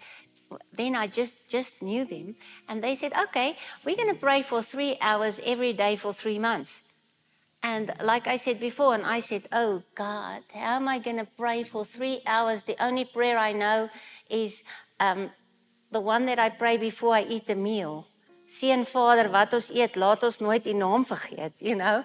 then 0.73 0.94
I 0.94 1.08
just 1.08 1.49
just 1.49 1.82
knew 1.82 2.04
them, 2.04 2.37
and 2.68 2.82
they 2.82 2.94
said, 2.94 3.12
okay, 3.26 3.56
we're 3.84 3.96
going 3.96 4.14
to 4.14 4.20
pray 4.20 4.42
for 4.42 4.62
three 4.62 4.96
hours 5.00 5.40
every 5.44 5.73
day 5.73 5.96
for 5.96 6.12
three 6.12 6.38
months. 6.38 6.84
And 7.64 7.90
like 8.02 8.26
I 8.26 8.37
said 8.37 8.61
before, 8.61 8.94
and 8.94 9.06
I 9.06 9.21
said, 9.21 9.49
Oh 9.50 9.83
God, 9.94 10.42
how 10.52 10.76
am 10.76 10.87
I 10.87 10.99
going 10.99 11.16
to 11.16 11.25
pray 11.25 11.64
for 11.64 11.83
three 11.83 12.21
hours? 12.26 12.62
The 12.62 12.76
only 12.78 13.06
prayer 13.06 13.38
I 13.38 13.52
know 13.52 13.88
is 14.28 14.62
um, 15.00 15.30
the 15.90 16.00
one 16.00 16.26
that 16.26 16.38
I 16.38 16.50
pray 16.50 16.76
before 16.76 17.14
I 17.14 17.23
eat 17.23 17.49
a 17.49 17.54
meal. 17.54 18.06
Seun 18.47 18.85
Vader, 18.85 19.30
wat 19.33 19.54
ons 19.56 19.71
eet, 19.73 19.97
laat 19.97 20.23
ons 20.28 20.37
nooit 20.44 20.66
U 20.68 20.75
naam 20.76 21.06
vergeet, 21.09 21.56
you 21.64 21.75
know. 21.75 22.04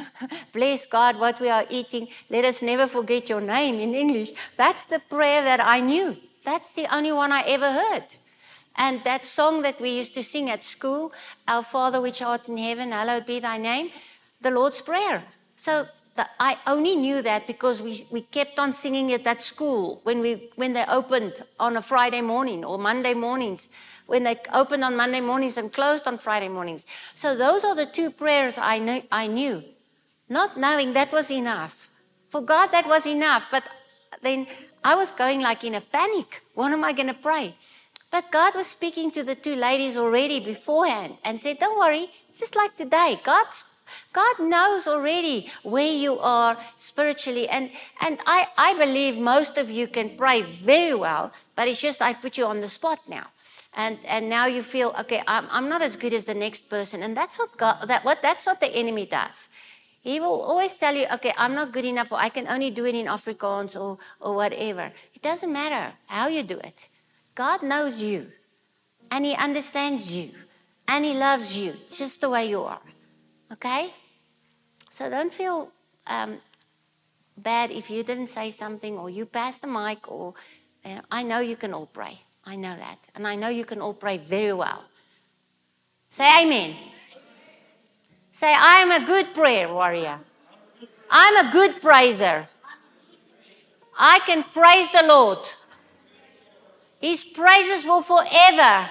Bless 0.52 0.84
God 0.84 1.16
what 1.18 1.40
we 1.40 1.48
are 1.48 1.64
eating. 1.70 2.08
Let 2.28 2.44
us 2.44 2.60
never 2.60 2.86
forget 2.86 3.30
your 3.30 3.40
name 3.40 3.80
in 3.80 3.94
English. 3.94 4.32
That's 4.58 4.84
the 4.84 5.00
prayer 5.00 5.42
that 5.42 5.64
I 5.64 5.80
knew. 5.80 6.18
That's 6.44 6.74
the 6.74 6.84
only 6.94 7.12
one 7.12 7.32
I 7.32 7.40
ever 7.48 7.72
heard. 7.72 8.04
And 8.76 9.02
that 9.04 9.24
song 9.24 9.62
that 9.62 9.80
we 9.80 9.96
used 9.96 10.12
to 10.14 10.22
sing 10.22 10.50
at 10.50 10.64
school, 10.64 11.12
Our 11.48 11.64
Father 11.64 12.02
which 12.02 12.20
art 12.20 12.46
in 12.48 12.58
heaven, 12.58 12.92
hallowed 12.92 13.24
be 13.24 13.40
thy 13.40 13.56
name, 13.56 13.90
the 14.40 14.50
Lord's 14.50 14.80
Prayer. 14.80 15.22
So 15.56 15.86
the, 16.16 16.28
I 16.38 16.58
only 16.66 16.96
knew 16.96 17.22
that 17.22 17.46
because 17.46 17.80
we, 17.80 18.04
we 18.10 18.22
kept 18.22 18.58
on 18.58 18.72
singing 18.72 19.10
it 19.10 19.26
at 19.26 19.42
school 19.42 20.00
when, 20.02 20.20
we, 20.20 20.50
when 20.56 20.72
they 20.72 20.84
opened 20.88 21.42
on 21.58 21.76
a 21.76 21.82
Friday 21.82 22.20
morning 22.20 22.64
or 22.64 22.78
Monday 22.78 23.14
mornings, 23.14 23.68
when 24.06 24.24
they 24.24 24.36
opened 24.52 24.84
on 24.84 24.96
Monday 24.96 25.20
mornings 25.20 25.56
and 25.56 25.72
closed 25.72 26.06
on 26.06 26.18
Friday 26.18 26.48
mornings. 26.48 26.84
So 27.14 27.36
those 27.36 27.64
are 27.64 27.74
the 27.74 27.86
two 27.86 28.10
prayers 28.10 28.58
I, 28.58 28.78
knew, 28.78 29.02
I 29.12 29.26
knew, 29.26 29.62
not 30.28 30.56
knowing 30.56 30.92
that 30.94 31.12
was 31.12 31.30
enough. 31.30 31.88
For 32.30 32.40
God, 32.40 32.68
that 32.68 32.86
was 32.86 33.06
enough. 33.06 33.46
But 33.50 33.64
then 34.22 34.46
I 34.84 34.94
was 34.94 35.10
going 35.10 35.40
like 35.40 35.64
in 35.64 35.74
a 35.74 35.80
panic. 35.80 36.42
What 36.54 36.72
am 36.72 36.84
I 36.84 36.92
going 36.92 37.08
to 37.08 37.14
pray? 37.14 37.54
But 38.10 38.30
God 38.32 38.54
was 38.54 38.66
speaking 38.66 39.10
to 39.12 39.22
the 39.22 39.34
two 39.34 39.54
ladies 39.54 39.96
already 39.96 40.40
beforehand 40.40 41.14
and 41.24 41.40
said, 41.40 41.58
Don't 41.58 41.78
worry, 41.78 42.10
just 42.34 42.56
like 42.56 42.76
today, 42.76 43.20
God's 43.22 43.64
God 44.12 44.40
knows 44.40 44.86
already 44.86 45.50
where 45.62 45.92
you 45.92 46.18
are 46.18 46.56
spiritually. 46.76 47.48
And, 47.48 47.70
and 48.00 48.18
I, 48.26 48.48
I 48.56 48.74
believe 48.74 49.18
most 49.18 49.58
of 49.58 49.70
you 49.70 49.86
can 49.86 50.16
pray 50.16 50.42
very 50.42 50.94
well, 50.94 51.32
but 51.56 51.68
it's 51.68 51.80
just 51.80 52.00
I 52.02 52.12
put 52.12 52.36
you 52.38 52.46
on 52.46 52.60
the 52.60 52.68
spot 52.68 53.00
now. 53.08 53.26
And, 53.74 53.98
and 54.06 54.28
now 54.28 54.46
you 54.46 54.62
feel, 54.62 54.94
okay, 55.00 55.22
I'm, 55.26 55.46
I'm 55.50 55.68
not 55.68 55.82
as 55.82 55.94
good 55.94 56.12
as 56.12 56.24
the 56.24 56.34
next 56.34 56.68
person. 56.68 57.02
And 57.02 57.16
that's 57.16 57.38
what, 57.38 57.56
God, 57.56 57.86
that, 57.88 58.04
what, 58.04 58.22
that's 58.22 58.46
what 58.46 58.60
the 58.60 58.68
enemy 58.68 59.06
does. 59.06 59.48
He 60.00 60.20
will 60.20 60.40
always 60.40 60.74
tell 60.74 60.94
you, 60.94 61.06
okay, 61.14 61.32
I'm 61.36 61.54
not 61.54 61.72
good 61.72 61.84
enough, 61.84 62.12
or 62.12 62.18
I 62.18 62.28
can 62.28 62.48
only 62.48 62.70
do 62.70 62.86
it 62.86 62.94
in 62.94 63.06
Afrikaans 63.06 63.78
or, 63.78 63.98
or 64.20 64.34
whatever. 64.34 64.90
It 65.14 65.22
doesn't 65.22 65.52
matter 65.52 65.92
how 66.06 66.28
you 66.28 66.42
do 66.42 66.58
it. 66.58 66.88
God 67.34 67.62
knows 67.62 68.00
you, 68.00 68.32
and 69.10 69.24
He 69.24 69.34
understands 69.34 70.14
you, 70.16 70.30
and 70.86 71.04
He 71.04 71.14
loves 71.14 71.56
you 71.56 71.76
just 71.92 72.20
the 72.20 72.30
way 72.30 72.48
you 72.48 72.62
are. 72.62 72.80
Okay? 73.52 73.92
So 74.90 75.08
don't 75.08 75.32
feel 75.32 75.70
um, 76.06 76.40
bad 77.36 77.70
if 77.70 77.90
you 77.90 78.02
didn't 78.02 78.28
say 78.28 78.50
something 78.50 78.98
or 78.98 79.10
you 79.10 79.26
passed 79.26 79.62
the 79.62 79.66
mic 79.66 80.10
or 80.10 80.34
uh, 80.84 81.00
I 81.10 81.22
know 81.22 81.40
you 81.40 81.56
can 81.56 81.72
all 81.72 81.86
pray. 81.86 82.20
I 82.44 82.56
know 82.56 82.76
that. 82.76 82.98
And 83.14 83.26
I 83.26 83.34
know 83.34 83.48
you 83.48 83.64
can 83.64 83.80
all 83.80 83.94
pray 83.94 84.18
very 84.18 84.52
well. 84.52 84.84
Say 86.10 86.42
amen. 86.42 86.74
Say, 88.32 88.54
I 88.56 88.76
am 88.76 89.02
a 89.02 89.04
good 89.04 89.34
prayer 89.34 89.72
warrior. 89.72 90.18
I'm 91.10 91.46
a 91.46 91.52
good 91.52 91.82
praiser. 91.82 92.46
I 93.98 94.20
can 94.20 94.44
praise 94.44 94.90
the 94.92 95.06
Lord. 95.06 95.38
His 97.00 97.24
praises 97.24 97.84
will 97.84 98.02
forever 98.02 98.88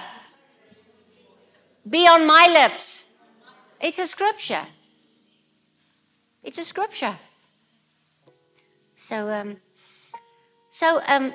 be 1.88 2.06
on 2.06 2.26
my 2.26 2.46
lips. 2.46 3.07
It's 3.80 3.98
a 3.98 4.06
scripture. 4.06 4.66
It's 6.42 6.58
a 6.58 6.64
scripture. 6.64 7.16
So, 8.96 9.28
um, 9.30 9.56
so 10.70 11.00
um, 11.08 11.32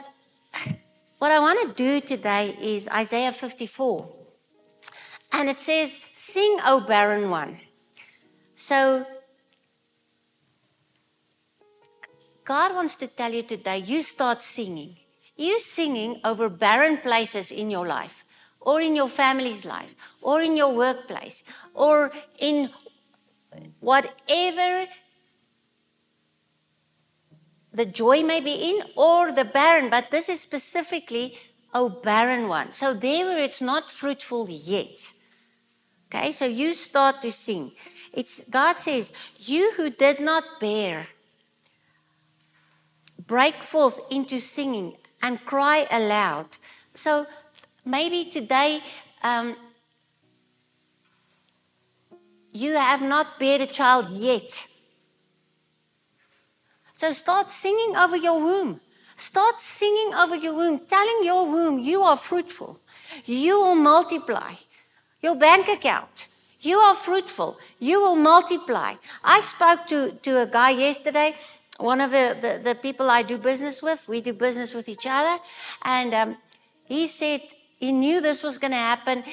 what 1.19 1.31
I 1.31 1.39
want 1.39 1.61
to 1.67 1.73
do 1.75 2.01
today 2.01 2.55
is 2.61 2.89
Isaiah 2.89 3.31
54. 3.31 4.09
And 5.33 5.49
it 5.49 5.59
says, 5.59 5.99
Sing, 6.13 6.57
O 6.65 6.81
barren 6.81 7.29
one. 7.29 7.57
So, 8.55 9.05
God 12.43 12.75
wants 12.75 12.95
to 12.97 13.07
tell 13.07 13.31
you 13.31 13.43
today, 13.43 13.79
you 13.79 14.03
start 14.03 14.43
singing. 14.43 14.97
You 15.35 15.59
singing 15.59 16.19
over 16.23 16.49
barren 16.49 16.97
places 16.97 17.51
in 17.51 17.71
your 17.71 17.87
life, 17.87 18.22
or 18.63 18.81
in 18.81 18.95
your 18.95 19.09
family's 19.09 19.65
life, 19.65 19.93
or 20.21 20.41
in 20.41 20.57
your 20.57 20.73
workplace, 20.73 21.43
or 21.73 22.11
in 22.39 22.69
whatever 23.79 24.87
the 27.73 27.85
joy 27.85 28.23
may 28.23 28.39
be 28.39 28.53
in, 28.53 28.83
or 28.95 29.31
the 29.31 29.45
barren, 29.45 29.89
but 29.89 30.11
this 30.11 30.29
is 30.29 30.39
specifically 30.39 31.37
a 31.73 31.89
barren 31.89 32.47
one. 32.47 32.71
So 32.71 32.93
there 32.93 33.25
where 33.25 33.39
it's 33.39 33.61
not 33.61 33.91
fruitful 33.91 34.47
yet. 34.49 35.11
Okay, 36.07 36.31
so 36.31 36.45
you 36.45 36.73
start 36.73 37.21
to 37.23 37.31
sing. 37.31 37.71
It's 38.13 38.47
God 38.47 38.77
says, 38.77 39.11
You 39.39 39.73
who 39.75 39.89
did 39.89 40.19
not 40.19 40.43
bear, 40.59 41.07
break 43.25 43.55
forth 43.55 43.99
into 44.11 44.39
singing 44.39 44.95
and 45.23 45.43
cry 45.43 45.87
aloud. 45.89 46.57
So 46.93 47.25
maybe 47.85 48.25
today 48.25 48.81
um, 49.23 49.55
you 52.51 52.75
have 52.75 53.01
not 53.01 53.39
bear 53.39 53.61
a 53.61 53.65
child 53.65 54.09
yet. 54.11 54.67
So 56.97 57.11
start 57.11 57.51
singing 57.51 57.95
over 57.97 58.15
your 58.15 58.39
womb. 58.39 58.79
Start 59.15 59.59
singing 59.61 60.13
over 60.15 60.35
your 60.35 60.53
womb, 60.53 60.79
telling 60.87 61.21
your 61.23 61.45
womb 61.45 61.79
you 61.79 62.01
are 62.01 62.17
fruitful. 62.17 62.79
You 63.25 63.59
will 63.59 63.75
multiply. 63.75 64.53
Your 65.21 65.35
bank 65.35 65.67
account. 65.67 66.27
You 66.61 66.77
are 66.77 66.95
fruitful. 66.95 67.59
You 67.79 68.01
will 68.01 68.15
multiply. 68.15 68.95
I 69.23 69.39
spoke 69.41 69.85
to, 69.87 70.11
to 70.23 70.41
a 70.43 70.45
guy 70.45 70.71
yesterday, 70.71 71.35
one 71.77 71.99
of 71.99 72.11
the, 72.11 72.37
the, 72.41 72.61
the 72.63 72.75
people 72.75 73.09
I 73.09 73.21
do 73.21 73.37
business 73.37 73.81
with. 73.81 74.07
We 74.07 74.21
do 74.21 74.33
business 74.33 74.73
with 74.73 74.87
each 74.87 75.05
other. 75.05 75.41
And 75.83 76.13
um, 76.13 76.37
he 76.85 77.07
said 77.07 77.41
he 77.83 77.91
knew 77.91 78.21
this 78.21 78.43
was 78.43 78.57
going 78.57 78.71
to 78.71 78.85
happen 78.91 79.25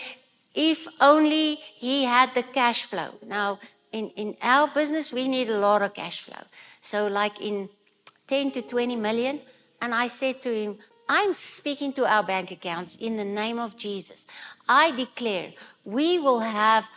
if 0.55 0.89
only 1.01 1.55
he 1.55 2.05
had 2.05 2.35
the 2.35 2.43
cash 2.43 2.83
flow. 2.83 3.11
Now, 3.25 3.61
in, 3.93 4.11
in 4.23 4.37
our 4.43 4.67
business, 4.67 5.13
we 5.13 5.29
need 5.29 5.49
a 5.49 5.59
lot 5.59 5.83
of 5.83 5.95
cash 5.95 6.23
flow. 6.23 6.45
So, 6.81 7.07
like 7.07 7.41
in 7.41 7.69
10 8.27 8.51
to 8.53 8.63
20 8.63 8.97
million. 8.97 9.41
And 9.81 9.95
I 9.95 10.09
said 10.09 10.43
to 10.43 10.53
him, 10.53 10.79
I'm 11.09 11.33
speaking 11.33 11.93
to 11.95 12.07
our 12.07 12.25
bank 12.25 12.51
accounts 12.51 12.97
in 12.97 13.17
the 13.17 13.25
name 13.25 13.61
of 13.61 13.77
Jesus. 13.77 14.27
I 14.69 14.91
declare 14.91 15.53
we 15.85 16.19
will 16.19 16.41
have 16.41 16.89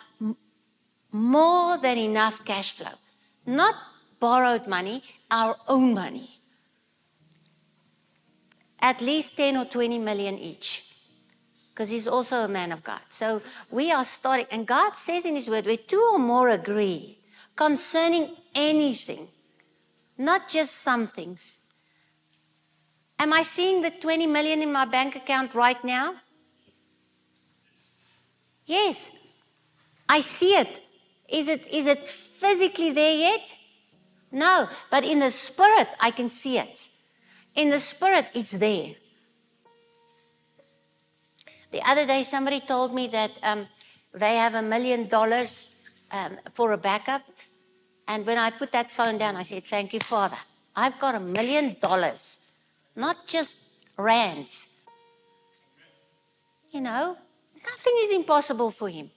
more 1.11 1.77
than 1.77 1.99
enough 1.99 2.43
cash 2.45 2.71
flow, 2.71 2.97
not 3.45 3.75
borrowed 4.19 4.65
money, 4.67 5.03
our 5.29 5.55
own 5.67 5.93
money. 5.93 6.39
At 8.79 9.01
least 9.01 9.37
10 9.37 9.57
or 9.57 9.65
20 9.65 9.99
million 9.99 10.39
each. 10.39 10.92
Because 11.73 11.89
he's 11.89 12.07
also 12.07 12.43
a 12.43 12.47
man 12.47 12.71
of 12.71 12.83
God. 12.83 13.01
So 13.09 13.41
we 13.71 13.91
are 13.91 14.05
starting, 14.05 14.45
and 14.51 14.67
God 14.67 14.95
says 14.95 15.25
in 15.25 15.35
His 15.35 15.49
Word, 15.49 15.65
where 15.65 15.77
two 15.77 16.09
or 16.13 16.19
more 16.19 16.49
agree 16.49 17.17
concerning 17.55 18.35
anything, 18.53 19.27
not 20.17 20.47
just 20.49 20.75
some 20.75 21.07
things. 21.07 21.57
Am 23.17 23.33
I 23.33 23.41
seeing 23.41 23.81
the 23.81 23.89
20 23.89 24.27
million 24.27 24.61
in 24.61 24.71
my 24.71 24.85
bank 24.85 25.15
account 25.15 25.55
right 25.55 25.83
now? 25.83 26.15
Yes. 28.65 29.11
I 30.07 30.19
see 30.19 30.55
it. 30.55 30.81
Is 31.29 31.47
it 31.47 31.65
is 31.73 31.87
it 31.87 32.07
physically 32.07 32.91
there 32.91 33.15
yet? 33.15 33.53
No, 34.31 34.67
but 34.91 35.03
in 35.03 35.19
the 35.19 35.31
spirit 35.31 35.87
I 35.99 36.11
can 36.11 36.29
see 36.29 36.57
it. 36.57 36.89
In 37.55 37.69
the 37.69 37.79
spirit 37.79 38.27
it's 38.33 38.51
there. 38.51 38.95
The 41.73 41.81
other 41.89 42.05
day 42.05 42.21
somebody 42.21 42.59
told 42.59 42.93
me 42.93 43.07
that 43.07 43.31
um, 43.41 43.65
they 44.13 44.35
have 44.35 44.53
a 44.53 44.61
million 44.61 45.07
dollars 45.07 45.97
um, 46.11 46.37
for 46.53 46.71
a 46.71 46.77
backup. 46.77 47.23
And 48.07 48.27
when 48.27 48.37
I 48.37 48.51
put 48.51 48.71
that 48.73 48.91
phone 48.91 49.17
down, 49.17 49.35
I 49.35 49.41
said, 49.41 49.63
Thank 49.63 49.91
you, 49.93 49.99
Father. 49.99 50.37
I've 50.75 50.99
got 50.99 51.15
a 51.15 51.19
million 51.19 51.75
dollars, 51.81 52.37
not 52.95 53.25
just 53.25 53.57
rands. 53.97 54.67
You 56.71 56.81
know, 56.81 57.17
nothing 57.55 57.93
is 58.03 58.11
impossible 58.11 58.69
for 58.69 58.89
him. 58.89 59.09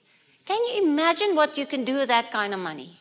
Can 0.46 0.58
you 0.66 0.88
imagine 0.88 1.36
what 1.36 1.58
you 1.58 1.66
can 1.66 1.84
do 1.84 1.96
with 1.98 2.08
that 2.08 2.30
kind 2.30 2.54
of 2.54 2.60
money? 2.60 3.00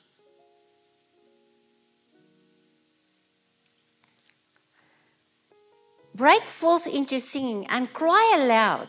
Break 6.16 6.44
forth 6.44 6.88
into 6.88 7.20
singing 7.20 7.68
and 7.68 7.92
cry 7.92 8.38
aloud, 8.38 8.88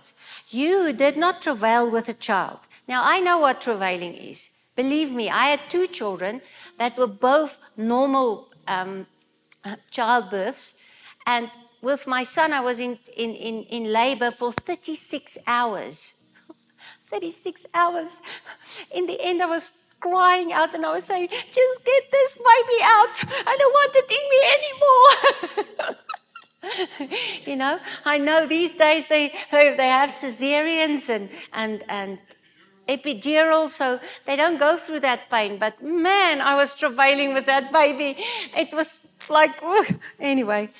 you 0.49 0.85
who 0.85 0.92
did 0.92 1.16
not 1.16 1.42
travail 1.42 1.90
with 1.90 2.09
a 2.09 2.14
child. 2.14 2.61
Now, 2.87 3.02
I 3.04 3.18
know 3.18 3.38
what 3.38 3.61
travailing 3.61 4.14
is. 4.14 4.50
Believe 4.76 5.11
me, 5.11 5.28
I 5.28 5.47
had 5.47 5.61
two 5.68 5.88
children 5.88 6.40
that 6.78 6.97
were 6.97 7.09
both 7.09 7.59
normal 7.76 8.49
um, 8.68 9.06
childbirths. 9.90 10.75
And 11.26 11.50
with 11.83 12.06
my 12.06 12.23
son, 12.23 12.52
I 12.52 12.61
was 12.61 12.78
in, 12.78 12.97
in, 13.16 13.35
in, 13.35 13.64
in 13.64 13.92
labor 13.92 14.30
for 14.30 14.52
36 14.52 15.37
hours. 15.49 16.23
36 17.09 17.66
hours. 17.75 18.23
In 18.95 19.06
the 19.06 19.18
end, 19.21 19.42
I 19.42 19.47
was 19.47 19.73
crying 19.99 20.52
out 20.52 20.73
and 20.76 20.87
I 20.87 20.92
was 20.92 21.04
saying, 21.04 21.26
just 21.28 21.85
get 21.85 22.02
this 22.12 22.37
baby 22.37 22.83
out. 22.83 23.25
I 23.49 23.56
don't 23.59 23.73
want 23.73 23.92
it 23.97 24.11
in 24.12 24.25
me 24.30 24.40
anymore. 25.56 25.97
you 27.46 27.56
know, 27.56 27.78
I 28.04 28.18
know 28.18 28.46
these 28.46 28.73
days 28.73 29.08
they, 29.08 29.32
they 29.50 29.88
have 29.88 30.11
cesareans 30.11 31.08
and, 31.08 31.30
and, 31.52 31.85
and 31.88 32.18
epidural, 32.88 33.68
so 33.68 34.00
they 34.25 34.37
don't 34.37 34.58
go 34.58 34.76
through 34.76 35.00
that 35.00 35.30
pain. 35.30 35.58
But 35.58 35.82
man, 35.82 36.40
I 36.40 36.54
was 36.54 36.75
travailing 36.75 37.35
with 37.35 37.46
that 37.46 37.73
baby. 37.73 38.16
It 38.56 38.73
was 38.73 38.99
like, 39.28 39.52
anyway. 40.20 40.70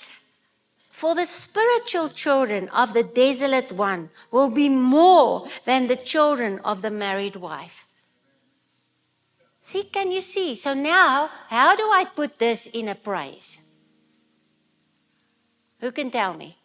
For 0.88 1.14
the 1.14 1.26
spiritual 1.26 2.09
children 2.09 2.71
of 2.71 2.95
the 2.95 3.02
desolate 3.02 3.71
one 3.71 4.09
will 4.31 4.49
be 4.49 4.71
more 4.71 5.47
than 5.66 5.88
the 5.88 5.97
children 5.97 6.59
of 6.64 6.81
the 6.81 6.90
married 6.90 7.37
wife. 7.37 7.87
See, 9.61 9.83
can 9.83 10.11
you 10.11 10.23
see? 10.23 10.54
So 10.54 10.73
now, 10.73 11.28
how 11.49 11.76
do 11.76 11.82
I 11.82 12.06
put 12.06 12.39
this 12.39 12.67
in 12.67 12.89
a 12.89 12.95
praise? 12.95 13.60
Who 15.80 15.93
can 15.93 16.10
tell 16.10 16.34
me? 16.34 16.56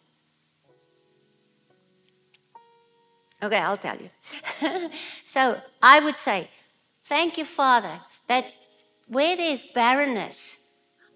Okay, 3.42 3.58
I'll 3.58 3.76
tell 3.76 3.96
you. 3.96 4.10
so 5.24 5.60
I 5.82 6.00
would 6.00 6.16
say, 6.16 6.48
Thank 7.04 7.36
you, 7.36 7.44
Father, 7.44 8.00
that 8.28 8.46
where 9.08 9.36
there's 9.36 9.64
barrenness, 9.64 10.68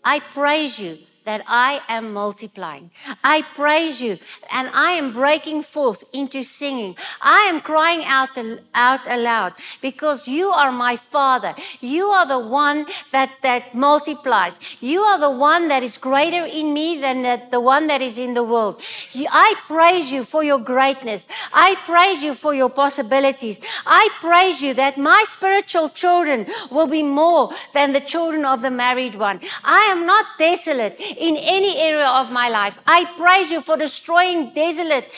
I 0.04 0.18
praise 0.20 0.78
you 0.78 0.98
that 1.26 1.42
I 1.46 1.80
am 1.88 2.12
multiplying. 2.12 2.90
I 3.22 3.42
praise 3.42 4.00
you 4.00 4.16
and 4.52 4.70
I 4.72 4.92
am 4.92 5.12
breaking 5.12 5.62
forth 5.62 6.04
into 6.14 6.42
singing. 6.44 6.96
I 7.20 7.50
am 7.50 7.60
crying 7.60 8.04
out, 8.06 8.30
out 8.74 9.00
aloud 9.08 9.54
because 9.82 10.28
you 10.28 10.48
are 10.48 10.70
my 10.70 10.96
Father. 10.96 11.54
You 11.80 12.06
are 12.06 12.26
the 12.26 12.38
one 12.38 12.86
that, 13.10 13.30
that 13.42 13.74
multiplies. 13.74 14.76
You 14.80 15.00
are 15.00 15.18
the 15.18 15.30
one 15.30 15.66
that 15.68 15.82
is 15.82 15.98
greater 15.98 16.46
in 16.46 16.72
me 16.72 17.00
than 17.00 17.22
that, 17.22 17.50
the 17.50 17.60
one 17.60 17.88
that 17.88 18.00
is 18.00 18.18
in 18.18 18.34
the 18.34 18.44
world. 18.44 18.80
I 19.14 19.54
praise 19.66 20.12
you 20.12 20.22
for 20.22 20.44
your 20.44 20.60
greatness. 20.60 21.26
I 21.52 21.74
praise 21.84 22.22
you 22.22 22.34
for 22.34 22.54
your 22.54 22.70
possibilities. 22.70 23.58
I 23.84 24.08
praise 24.20 24.62
you 24.62 24.74
that 24.74 24.96
my 24.96 25.24
spiritual 25.26 25.88
children 25.88 26.46
will 26.70 26.86
be 26.86 27.02
more 27.02 27.50
than 27.74 27.92
the 27.92 28.00
children 28.00 28.44
of 28.44 28.62
the 28.62 28.70
married 28.70 29.16
one. 29.16 29.40
I 29.64 29.88
am 29.90 30.06
not 30.06 30.24
desolate 30.38 31.00
in 31.18 31.36
any 31.36 31.78
area 31.78 32.06
of 32.06 32.30
my 32.30 32.48
life. 32.48 32.80
I 32.86 33.04
praise 33.16 33.50
you 33.50 33.60
for 33.60 33.76
destroying 33.76 34.52
desolate 34.54 35.10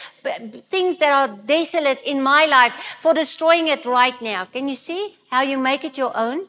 things 0.70 0.98
that 0.98 1.10
are 1.10 1.36
desolate 1.46 2.00
in 2.04 2.22
my 2.22 2.44
life, 2.46 2.72
for 3.00 3.14
destroying 3.14 3.68
it 3.68 3.84
right 3.84 4.20
now. 4.22 4.44
Can 4.44 4.68
you 4.68 4.74
see 4.74 5.14
how 5.30 5.42
you 5.42 5.58
make 5.58 5.84
it 5.84 5.98
your 5.98 6.12
own? 6.16 6.46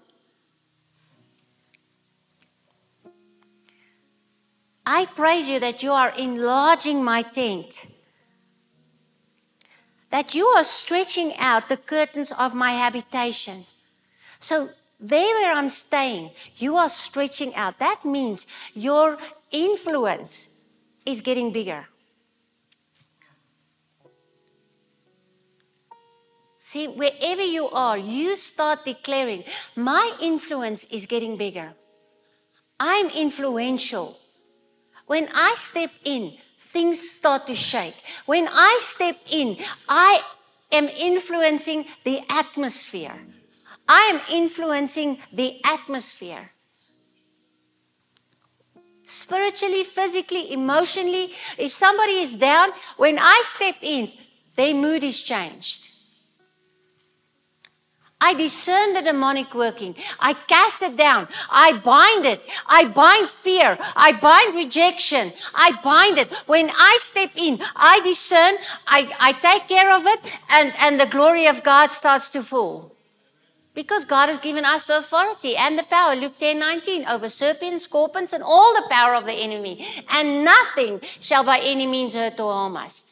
I 4.85 5.05
praise 5.05 5.47
you 5.47 5.59
that 5.59 5.83
you 5.83 5.91
are 5.91 6.11
enlarging 6.17 7.03
my 7.03 7.21
tent. 7.21 7.85
That 10.09 10.33
you 10.33 10.47
are 10.47 10.63
stretching 10.63 11.33
out 11.37 11.69
the 11.69 11.77
curtains 11.77 12.31
of 12.31 12.55
my 12.55 12.71
habitation. 12.71 13.65
So 14.39 14.69
there 14.99 15.35
where 15.35 15.55
I'm 15.55 15.69
staying, 15.69 16.31
you 16.57 16.75
are 16.75 16.89
stretching 16.89 17.53
out. 17.55 17.77
That 17.79 18.03
means 18.03 18.47
your 18.73 19.17
influence 19.51 20.49
is 21.05 21.21
getting 21.21 21.51
bigger. 21.51 21.87
See, 26.57 26.87
wherever 26.87 27.41
you 27.41 27.69
are, 27.69 27.97
you 27.97 28.35
start 28.35 28.85
declaring, 28.85 29.43
my 29.75 30.15
influence 30.21 30.83
is 30.85 31.05
getting 31.05 31.35
bigger. 31.35 31.73
I'm 32.79 33.09
influential. 33.09 34.19
When 35.07 35.27
I 35.33 35.55
step 35.55 35.89
in, 36.03 36.33
things 36.59 37.09
start 37.09 37.47
to 37.47 37.55
shake. 37.55 37.95
When 38.25 38.47
I 38.47 38.77
step 38.81 39.17
in, 39.31 39.57
I 39.87 40.21
am 40.71 40.87
influencing 40.89 41.85
the 42.03 42.21
atmosphere. 42.29 43.17
I 43.87 44.11
am 44.13 44.21
influencing 44.31 45.17
the 45.33 45.59
atmosphere 45.65 46.51
spiritually, 49.09 49.83
physically, 49.83 50.53
emotionally. 50.53 51.31
If 51.57 51.71
somebody 51.71 52.19
is 52.19 52.35
down, 52.35 52.69
when 52.97 53.17
I 53.19 53.41
step 53.45 53.75
in, 53.81 54.11
their 54.55 54.73
mood 54.73 55.03
is 55.03 55.21
changed. 55.21 55.89
I 58.21 58.33
discern 58.33 58.93
the 58.93 59.01
demonic 59.01 59.55
working. 59.55 59.95
I 60.19 60.33
cast 60.33 60.81
it 60.81 60.97
down. 60.97 61.29
I 61.49 61.71
bind 61.71 62.25
it. 62.25 62.41
I 62.67 62.83
bind 62.85 63.29
fear. 63.29 63.77
I 63.95 64.11
bind 64.11 64.55
rejection. 64.55 65.31
I 65.55 65.71
bind 65.81 66.17
it. 66.17 66.29
When 66.45 66.69
I 66.69 66.97
step 66.99 67.31
in, 67.37 67.61
I 67.77 68.01
discern, 68.01 68.55
I, 68.87 69.09
I 69.19 69.31
take 69.31 69.69
care 69.69 69.95
of 69.95 70.05
it, 70.05 70.37
and, 70.49 70.73
and 70.79 70.99
the 70.99 71.05
glory 71.05 71.47
of 71.47 71.63
God 71.63 71.91
starts 71.91 72.29
to 72.31 72.43
fall. 72.43 72.98
Because 73.79 74.03
God 74.03 74.27
has 74.27 74.37
given 74.39 74.65
us 74.65 74.83
the 74.83 74.97
authority 74.97 75.55
and 75.55 75.79
the 75.79 75.83
power, 75.83 76.13
Luke 76.13 76.37
10 76.37 76.59
19, 76.59 77.05
over 77.05 77.29
serpents, 77.29 77.85
scorpions, 77.85 78.33
and 78.33 78.43
all 78.43 78.73
the 78.73 78.85
power 78.89 79.15
of 79.15 79.23
the 79.23 79.31
enemy. 79.31 79.87
And 80.11 80.43
nothing 80.43 80.99
shall 81.21 81.45
by 81.45 81.59
any 81.59 81.87
means 81.87 82.13
hurt 82.13 82.37
or 82.41 82.51
harm 82.51 82.75
us. 82.75 83.05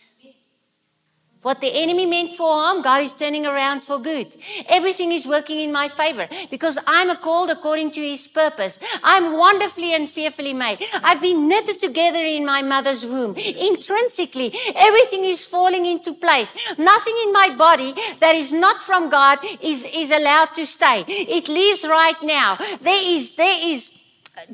What 1.44 1.62
the 1.62 1.72
enemy 1.72 2.06
meant 2.06 2.36
for 2.36 2.48
harm, 2.48 2.82
God 2.82 3.04
is 3.04 3.14
turning 3.14 3.46
around 3.46 3.82
for 3.82 4.00
good. 4.00 4.36
Everything 4.68 5.12
is 5.12 5.28
working 5.28 5.60
in 5.60 5.72
my 5.72 5.88
favor 5.88 6.28
because 6.50 6.80
I'm 6.88 7.16
called 7.18 7.52
according 7.52 7.92
to 7.92 8.02
his 8.02 8.28
purpose. 8.28 8.80
I'm 9.04 9.34
wonderfully 9.34 9.94
and 9.94 10.10
fearfully 10.10 10.54
made. 10.54 10.80
I've 11.04 11.22
been 11.22 11.48
knitted 11.48 11.80
together 11.80 12.24
in 12.24 12.46
my 12.46 12.62
mother's 12.64 13.06
womb. 13.06 13.36
Intrinsically, 13.38 14.54
everything 14.76 15.26
is 15.26 15.46
falling 15.46 15.86
into 15.86 16.14
place. 16.14 16.52
Nothing 16.78 17.16
in 17.26 17.32
my 17.32 17.56
body 17.56 17.94
that 18.20 18.36
is 18.36 18.52
not 18.52 18.82
from 18.82 19.10
God 19.10 19.40
is, 19.62 19.86
is 19.94 20.12
allowed 20.12 20.56
to 20.56 20.66
stay. 20.66 21.06
It 21.08 21.48
leaves 21.48 21.86
right 21.86 22.22
now. 22.24 22.58
There 22.82 23.04
is, 23.16 23.36
there 23.36 23.58
is 23.62 23.97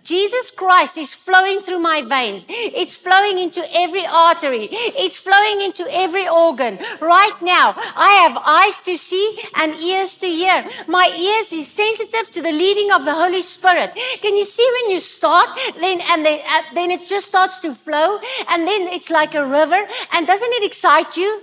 Jesus 0.04 0.50
Christ 0.52 0.98
is 0.98 1.13
flowing 1.13 1.62
through 1.62 1.80
my 1.80 2.02
veins. 2.02 2.46
It's 2.50 2.96
flowing 2.96 3.38
into 3.38 3.63
every 3.74 4.06
artery. 4.06 4.69
It's 4.72 5.17
flowing 5.17 5.62
into 5.62 5.86
every 5.91 6.28
organ. 6.28 6.80
Right 7.02 7.38
now, 7.41 7.76
I 7.96 8.12
have 8.24 8.41
eyes 8.46 8.80
to 8.82 8.98
see 8.98 9.39
and 9.56 9.76
ears 9.76 10.17
to 10.17 10.28
hear. 10.28 10.65
My 10.88 11.08
ears 11.08 11.52
is 11.52 11.67
sensitive 11.67 12.32
to 12.32 12.41
the 12.41 12.52
leading 12.52 12.91
of 12.91 13.06
the 13.06 13.13
Holy 13.13 13.41
Spirit. 13.41 13.91
Can 14.22 14.38
you 14.38 14.46
see 14.46 14.67
when 14.82 14.91
you 14.91 15.00
start, 15.00 15.50
then 15.80 16.02
and 16.10 16.26
then, 16.26 16.41
uh, 16.50 16.62
then 16.74 16.91
it 16.91 17.06
just 17.08 17.28
starts 17.28 17.60
to 17.60 17.74
flow, 17.74 18.19
and 18.50 18.67
then 18.67 18.88
it's 18.88 19.10
like 19.10 19.36
a 19.36 19.46
river. 19.46 19.86
And 20.13 20.26
doesn't 20.26 20.54
it 20.54 20.63
excite 20.65 21.17
you? 21.17 21.41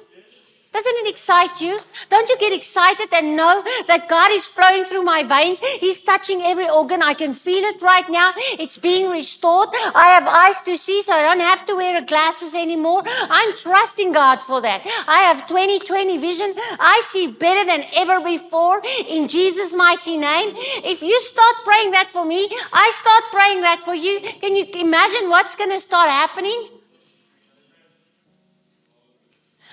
Doesn't 0.72 0.96
it 0.98 1.10
excite 1.10 1.60
you? 1.60 1.78
Don't 2.10 2.28
you 2.28 2.38
get 2.38 2.52
excited 2.52 3.08
and 3.12 3.36
know 3.36 3.62
that 3.88 4.08
God 4.08 4.30
is 4.30 4.46
flowing 4.46 4.84
through 4.84 5.02
my 5.02 5.24
veins? 5.24 5.58
He's 5.80 6.00
touching 6.00 6.42
every 6.42 6.68
organ. 6.70 7.02
I 7.02 7.14
can 7.14 7.32
feel 7.32 7.64
it 7.64 7.82
right 7.82 8.08
now. 8.08 8.32
It's 8.58 8.78
being 8.78 9.10
restored. 9.10 9.70
I 9.94 10.08
have 10.14 10.28
eyes 10.28 10.60
to 10.62 10.76
see, 10.76 11.02
so 11.02 11.12
I 11.12 11.22
don't 11.22 11.40
have 11.40 11.66
to 11.66 11.74
wear 11.74 12.00
glasses 12.02 12.54
anymore. 12.54 13.02
I'm 13.06 13.56
trusting 13.56 14.12
God 14.12 14.40
for 14.42 14.60
that. 14.60 14.86
I 15.08 15.20
have 15.22 15.48
2020 15.48 16.18
vision. 16.18 16.54
I 16.78 17.00
see 17.04 17.26
better 17.26 17.66
than 17.66 17.84
ever 17.96 18.20
before 18.20 18.80
in 19.08 19.26
Jesus' 19.26 19.74
mighty 19.74 20.16
name. 20.16 20.52
If 20.84 21.02
you 21.02 21.20
start 21.20 21.56
praying 21.64 21.90
that 21.92 22.10
for 22.10 22.24
me, 22.24 22.48
I 22.72 22.90
start 22.94 23.24
praying 23.32 23.62
that 23.62 23.80
for 23.80 23.94
you. 23.94 24.20
Can 24.40 24.54
you 24.54 24.66
imagine 24.74 25.30
what's 25.30 25.56
going 25.56 25.70
to 25.70 25.80
start 25.80 26.10
happening? 26.10 26.79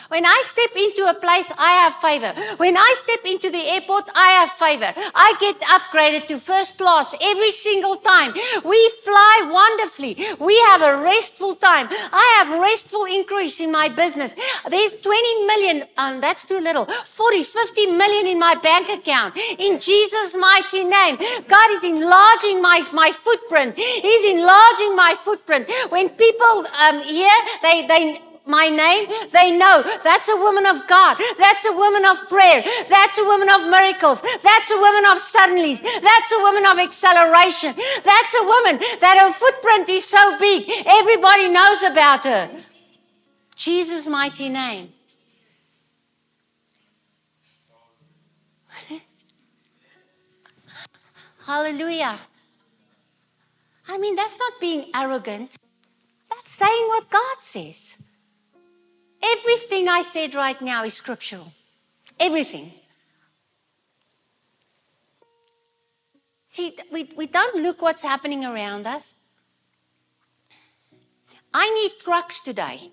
When 0.09 0.25
I 0.25 0.41
step 0.43 0.71
into 0.75 1.03
a 1.09 1.13
place, 1.13 1.51
I 1.57 1.71
have 1.83 1.95
favor. 1.95 2.33
When 2.57 2.77
I 2.77 2.93
step 2.95 3.25
into 3.25 3.49
the 3.49 3.63
airport, 3.75 4.09
I 4.15 4.29
have 4.39 4.51
favor. 4.51 4.93
I 5.15 5.35
get 5.39 5.59
upgraded 5.61 6.27
to 6.27 6.39
first 6.39 6.77
class 6.77 7.15
every 7.21 7.51
single 7.51 7.97
time. 7.97 8.33
We 8.63 8.79
fly 9.03 9.35
wonderfully. 9.51 10.15
We 10.39 10.57
have 10.69 10.81
a 10.81 11.03
restful 11.03 11.55
time. 11.55 11.87
I 11.91 12.25
have 12.37 12.59
restful 12.59 13.05
increase 13.05 13.59
in 13.59 13.71
my 13.71 13.89
business. 13.89 14.35
There's 14.69 14.93
20 15.01 15.45
million, 15.45 15.85
um, 15.97 16.21
that's 16.21 16.45
too 16.45 16.59
little, 16.59 16.85
40, 16.85 17.43
50 17.43 17.85
million 17.87 18.27
in 18.27 18.39
my 18.39 18.55
bank 18.55 18.89
account. 18.89 19.35
In 19.59 19.79
Jesus' 19.79 20.35
mighty 20.35 20.83
name, 20.83 21.17
God 21.47 21.71
is 21.71 21.83
enlarging 21.83 22.61
my, 22.61 22.81
my 22.93 23.11
footprint. 23.11 23.75
He's 23.77 24.25
enlarging 24.31 24.95
my 24.95 25.15
footprint. 25.17 25.69
When 25.89 26.09
people 26.09 26.65
um, 26.81 27.01
hear, 27.01 27.31
they, 27.61 27.87
they, 27.87 28.21
my 28.47 28.69
name, 28.69 29.07
they 29.31 29.51
know 29.55 29.83
that's 30.03 30.29
a 30.29 30.37
woman 30.37 30.65
of 30.65 30.87
God. 30.87 31.17
That's 31.37 31.65
a 31.65 31.73
woman 31.73 32.05
of 32.05 32.27
prayer. 32.29 32.63
That's 32.89 33.17
a 33.17 33.23
woman 33.25 33.49
of 33.49 33.67
miracles. 33.69 34.21
That's 34.21 34.71
a 34.71 34.77
woman 34.77 35.05
of 35.05 35.17
suddenlies. 35.19 35.81
That's 35.81 36.31
a 36.31 36.39
woman 36.39 36.65
of 36.65 36.79
acceleration. 36.79 37.73
That's 38.03 38.33
a 38.35 38.43
woman 38.43 38.79
that 39.01 39.17
her 39.19 39.31
footprint 39.33 39.89
is 39.89 40.05
so 40.05 40.37
big, 40.39 40.69
everybody 40.85 41.49
knows 41.49 41.83
about 41.83 42.23
her. 42.23 42.49
Jesus' 43.55 44.05
mighty 44.05 44.49
name. 44.49 44.89
Hallelujah. 51.45 52.19
I 53.89 53.97
mean, 53.97 54.15
that's 54.15 54.37
not 54.37 54.53
being 54.59 54.91
arrogant. 54.93 55.55
That's 56.29 56.51
saying 56.51 56.87
what 56.87 57.09
God 57.09 57.37
says. 57.39 57.97
Everything 59.23 59.89
I 59.89 60.01
said 60.01 60.33
right 60.33 60.61
now 60.61 60.83
is 60.83 60.93
scriptural. 60.93 61.51
Everything. 62.19 62.71
See, 66.47 66.75
we, 66.91 67.09
we 67.15 67.27
don't 67.27 67.61
look 67.61 67.81
what's 67.81 68.01
happening 68.01 68.45
around 68.45 68.87
us. 68.87 69.15
I 71.53 71.69
need 71.69 71.91
trucks 71.99 72.39
today. 72.39 72.91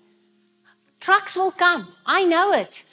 Trucks 0.99 1.35
will 1.35 1.51
come. 1.51 1.93
I 2.05 2.25
know 2.25 2.51
it. 2.51 2.83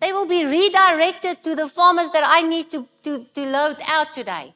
They 0.00 0.12
will 0.12 0.26
be 0.26 0.44
redirected 0.44 1.42
to 1.44 1.54
the 1.54 1.68
farmers 1.68 2.10
that 2.10 2.22
I 2.24 2.42
need 2.42 2.70
to, 2.70 2.86
to, 3.04 3.24
to 3.34 3.46
load 3.46 3.76
out 3.86 4.14
today. 4.14 4.55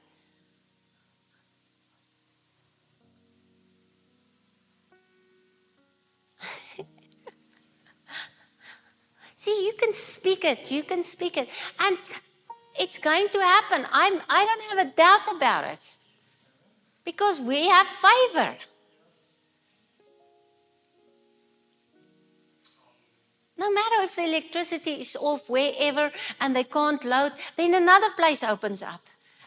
See, 9.40 9.64
you 9.64 9.72
can 9.72 9.94
speak 9.94 10.44
it. 10.44 10.70
You 10.70 10.82
can 10.82 11.02
speak 11.02 11.38
it. 11.38 11.48
And 11.80 11.96
it's 12.78 12.98
going 12.98 13.26
to 13.30 13.38
happen. 13.38 13.86
I'm, 13.90 14.20
I 14.28 14.44
don't 14.44 14.64
have 14.68 14.86
a 14.86 14.94
doubt 14.94 15.34
about 15.34 15.64
it. 15.64 15.92
Because 17.06 17.40
we 17.40 17.66
have 17.68 17.86
favor. 17.86 18.54
No 23.56 23.72
matter 23.72 24.02
if 24.02 24.14
the 24.14 24.24
electricity 24.24 25.00
is 25.00 25.16
off 25.18 25.48
wherever 25.48 26.12
and 26.38 26.54
they 26.54 26.64
can't 26.64 27.02
load, 27.02 27.32
then 27.56 27.72
another 27.72 28.10
place 28.10 28.42
opens 28.44 28.82
up. 28.82 29.00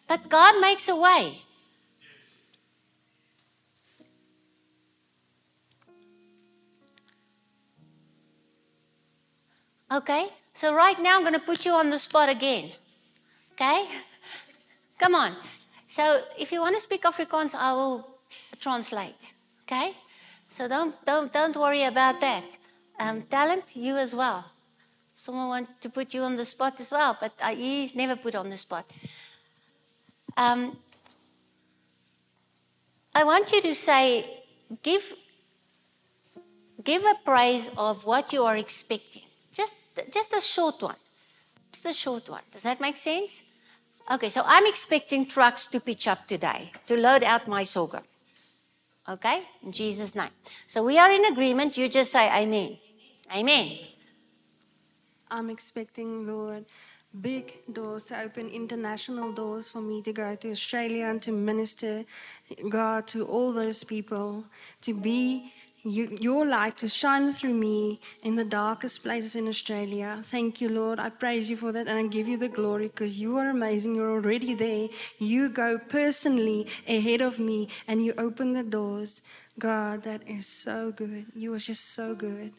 But 0.08 0.28
God 0.28 0.60
makes 0.60 0.88
a 0.88 0.96
way. 0.96 1.44
Okay? 9.94 10.28
So 10.54 10.74
right 10.74 11.00
now 11.00 11.18
I'm 11.18 11.22
going 11.22 11.34
to 11.34 11.40
put 11.40 11.66
you 11.66 11.74
on 11.74 11.90
the 11.90 12.00
spot 12.00 12.30
again. 12.30 12.72
Okay? 13.54 13.86
Come 14.98 15.16
on. 15.16 15.34
So 15.88 16.22
if 16.40 16.52
you 16.52 16.62
want 16.62 16.76
to 16.76 16.82
speak 16.82 17.04
Afrikaans, 17.04 17.54
I 17.54 17.74
will 17.74 18.08
translate. 18.60 19.34
Okay? 19.64 19.94
So 20.50 20.68
don't 20.68 20.94
don't 21.06 21.32
don't 21.32 21.56
worry 21.56 21.84
about 21.84 22.22
that. 22.22 22.44
Um, 23.00 23.24
talent, 23.24 23.76
you 23.76 23.98
as 23.98 24.14
well. 24.16 24.46
Someone 25.16 25.48
want 25.48 25.82
to 25.82 25.90
put 25.90 26.14
you 26.14 26.24
on 26.24 26.36
the 26.36 26.46
spot 26.46 26.80
as 26.80 26.92
well, 26.92 27.18
but 27.20 27.32
I, 27.42 27.56
he's 27.56 27.96
never 27.96 28.16
put 28.16 28.36
on 28.36 28.50
the 28.50 28.58
spot. 28.58 28.86
Um, 30.36 30.78
I 33.16 33.24
want 33.24 33.52
you 33.52 33.62
to 33.62 33.74
say, 33.74 34.26
give 34.82 35.14
give 36.84 37.04
a 37.04 37.16
praise 37.24 37.70
of 37.78 38.06
what 38.06 38.34
you 38.34 38.44
are 38.44 38.58
expecting. 38.58 39.24
Just 40.12 40.34
a 40.34 40.42
short 40.42 40.82
one. 40.82 40.96
Just 41.72 41.86
a 41.86 41.94
short 41.94 42.30
one. 42.30 42.42
Does 42.52 42.64
that 42.64 42.80
make 42.80 42.98
sense? 42.98 43.44
Okay, 44.12 44.30
so 44.30 44.44
I'm 44.46 44.66
expecting 44.66 45.26
trucks 45.26 45.66
to 45.68 45.80
pitch 45.80 46.08
up 46.08 46.28
today 46.28 46.72
to 46.88 46.98
load 46.98 47.24
out 47.24 47.48
my 47.48 47.64
sorghum. 47.64 48.04
Okay, 49.08 49.44
in 49.64 49.72
Jesus' 49.72 50.16
name. 50.16 50.30
So 50.68 50.84
we 50.84 50.98
are 50.98 51.12
in 51.12 51.26
agreement. 51.26 51.78
You 51.78 51.90
just 51.90 52.12
say 52.12 52.30
Amen. 52.30 52.78
Amen. 53.36 53.78
I'm 55.32 55.50
expecting, 55.50 56.28
Lord, 56.28 56.66
big 57.22 57.54
doors 57.72 58.06
to 58.06 58.22
open, 58.22 58.50
international 58.50 59.32
doors 59.32 59.70
for 59.70 59.82
me 59.82 60.02
to 60.04 60.14
go 60.14 60.36
to 60.36 60.52
Australia 60.52 61.06
and 61.06 61.22
to 61.24 61.32
minister, 61.32 62.06
God, 62.70 63.08
to 63.08 63.26
all 63.26 63.52
those 63.52 63.84
people, 63.84 64.46
to 64.82 64.94
be 64.94 65.54
you, 65.84 66.18
your 66.22 66.46
light 66.46 66.78
to 66.78 66.88
shine 66.88 67.34
through 67.34 67.54
me 67.54 68.00
in 68.22 68.36
the 68.36 68.46
darkest 68.46 69.04
places 69.04 69.36
in 69.36 69.48
Australia. 69.48 70.22
Thank 70.26 70.62
you, 70.62 70.70
Lord. 70.70 71.00
I 71.00 71.10
praise 71.10 71.50
you 71.50 71.58
for 71.58 71.72
that 71.74 71.88
and 71.88 72.00
I 72.00 72.08
give 72.08 72.28
you 72.28 72.38
the 72.38 72.48
glory 72.48 72.88
because 72.88 73.20
you 73.20 73.38
are 73.38 73.50
amazing. 73.50 73.96
You're 73.96 74.12
already 74.12 74.54
there. 74.54 74.88
You 75.20 75.50
go 75.50 75.78
personally 75.78 76.68
ahead 76.88 77.22
of 77.22 77.38
me 77.38 77.68
and 77.88 78.04
you 78.04 78.14
open 78.18 78.54
the 78.54 78.64
doors. 78.64 79.22
God, 79.60 80.04
that 80.04 80.28
is 80.28 80.48
so 80.48 80.92
good. 80.92 81.26
You 81.36 81.54
are 81.54 81.60
just 81.60 81.94
so 81.94 82.16
good. 82.16 82.54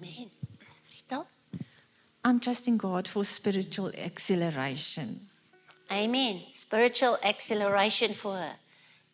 Amen. 0.00 0.30
Rita? 0.92 1.24
I'm 2.24 2.38
trusting 2.38 2.76
God 2.76 3.08
for 3.08 3.24
spiritual 3.24 3.90
acceleration. 3.96 5.28
Amen. 5.90 6.42
Spiritual 6.52 7.18
acceleration 7.22 8.14
for 8.14 8.36
her. 8.36 8.52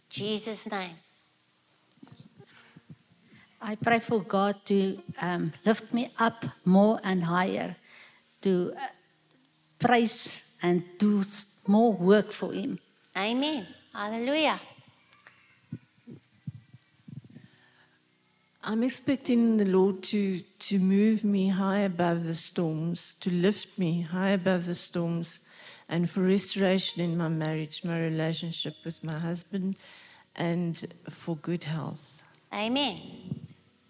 Jesus' 0.09 0.71
name. 0.71 0.97
I 3.63 3.77
pray 3.77 4.01
for 4.01 4.21
God 4.21 4.57
to 4.67 4.99
um, 5.21 5.53
lift 5.65 5.95
me 5.95 6.11
up 6.19 6.45
more 6.65 6.99
and 7.05 7.23
higher, 7.23 7.77
to 8.41 8.75
uh, 8.77 8.87
praise 9.79 10.57
and 10.63 10.83
do 10.99 11.23
more 11.69 11.93
work 11.93 12.33
for 12.33 12.53
Him. 12.53 12.81
Amen. 13.17 13.67
Hallelujah. 13.95 14.61
I'm 18.65 18.83
expecting 18.83 19.57
the 19.57 19.65
Lord 19.65 20.03
to, 20.05 20.41
to 20.41 20.79
move 20.79 21.25
me 21.25 21.49
high 21.49 21.81
above 21.81 22.25
the 22.25 22.35
storms, 22.35 23.15
to 23.21 23.31
lift 23.31 23.79
me 23.79 24.03
high 24.03 24.31
above 24.31 24.67
the 24.67 24.75
storms, 24.75 25.41
and 25.89 26.09
for 26.09 26.23
restoration 26.23 27.03
in 27.03 27.17
my 27.17 27.29
marriage, 27.29 27.85
my 27.85 27.99
relationship 27.99 28.75
with 28.85 29.03
my 29.05 29.19
husband, 29.19 29.77
and 30.37 30.87
for 31.11 31.37
good 31.37 31.65
health. 31.65 32.23
Amen. 32.55 33.42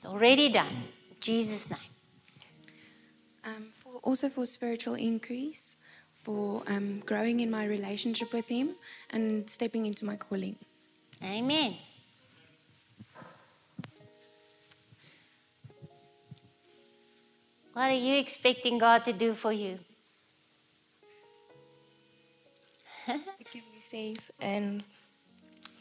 Already 0.04 0.48
done. 0.48 0.88
Jesus' 1.20 1.70
name. 1.70 1.78
Um, 3.44 3.68
for, 3.72 3.94
also 4.02 4.28
for 4.28 4.46
spiritual 4.46 4.94
increase, 4.94 5.76
for 6.12 6.62
um, 6.66 7.00
growing 7.06 7.40
in 7.40 7.50
my 7.50 7.64
relationship 7.64 8.32
with 8.32 8.48
Him 8.48 8.70
and 9.10 9.48
stepping 9.48 9.86
into 9.86 10.04
my 10.04 10.16
calling. 10.16 10.56
Amen. 11.24 11.76
What 17.72 17.90
are 17.90 17.94
you 17.94 18.18
expecting 18.18 18.78
God 18.78 19.04
to 19.04 19.12
do 19.12 19.34
for 19.34 19.52
you? 19.52 19.78
to 23.06 23.44
keep 23.50 23.64
me 23.72 23.80
safe 23.80 24.30
and 24.40 24.84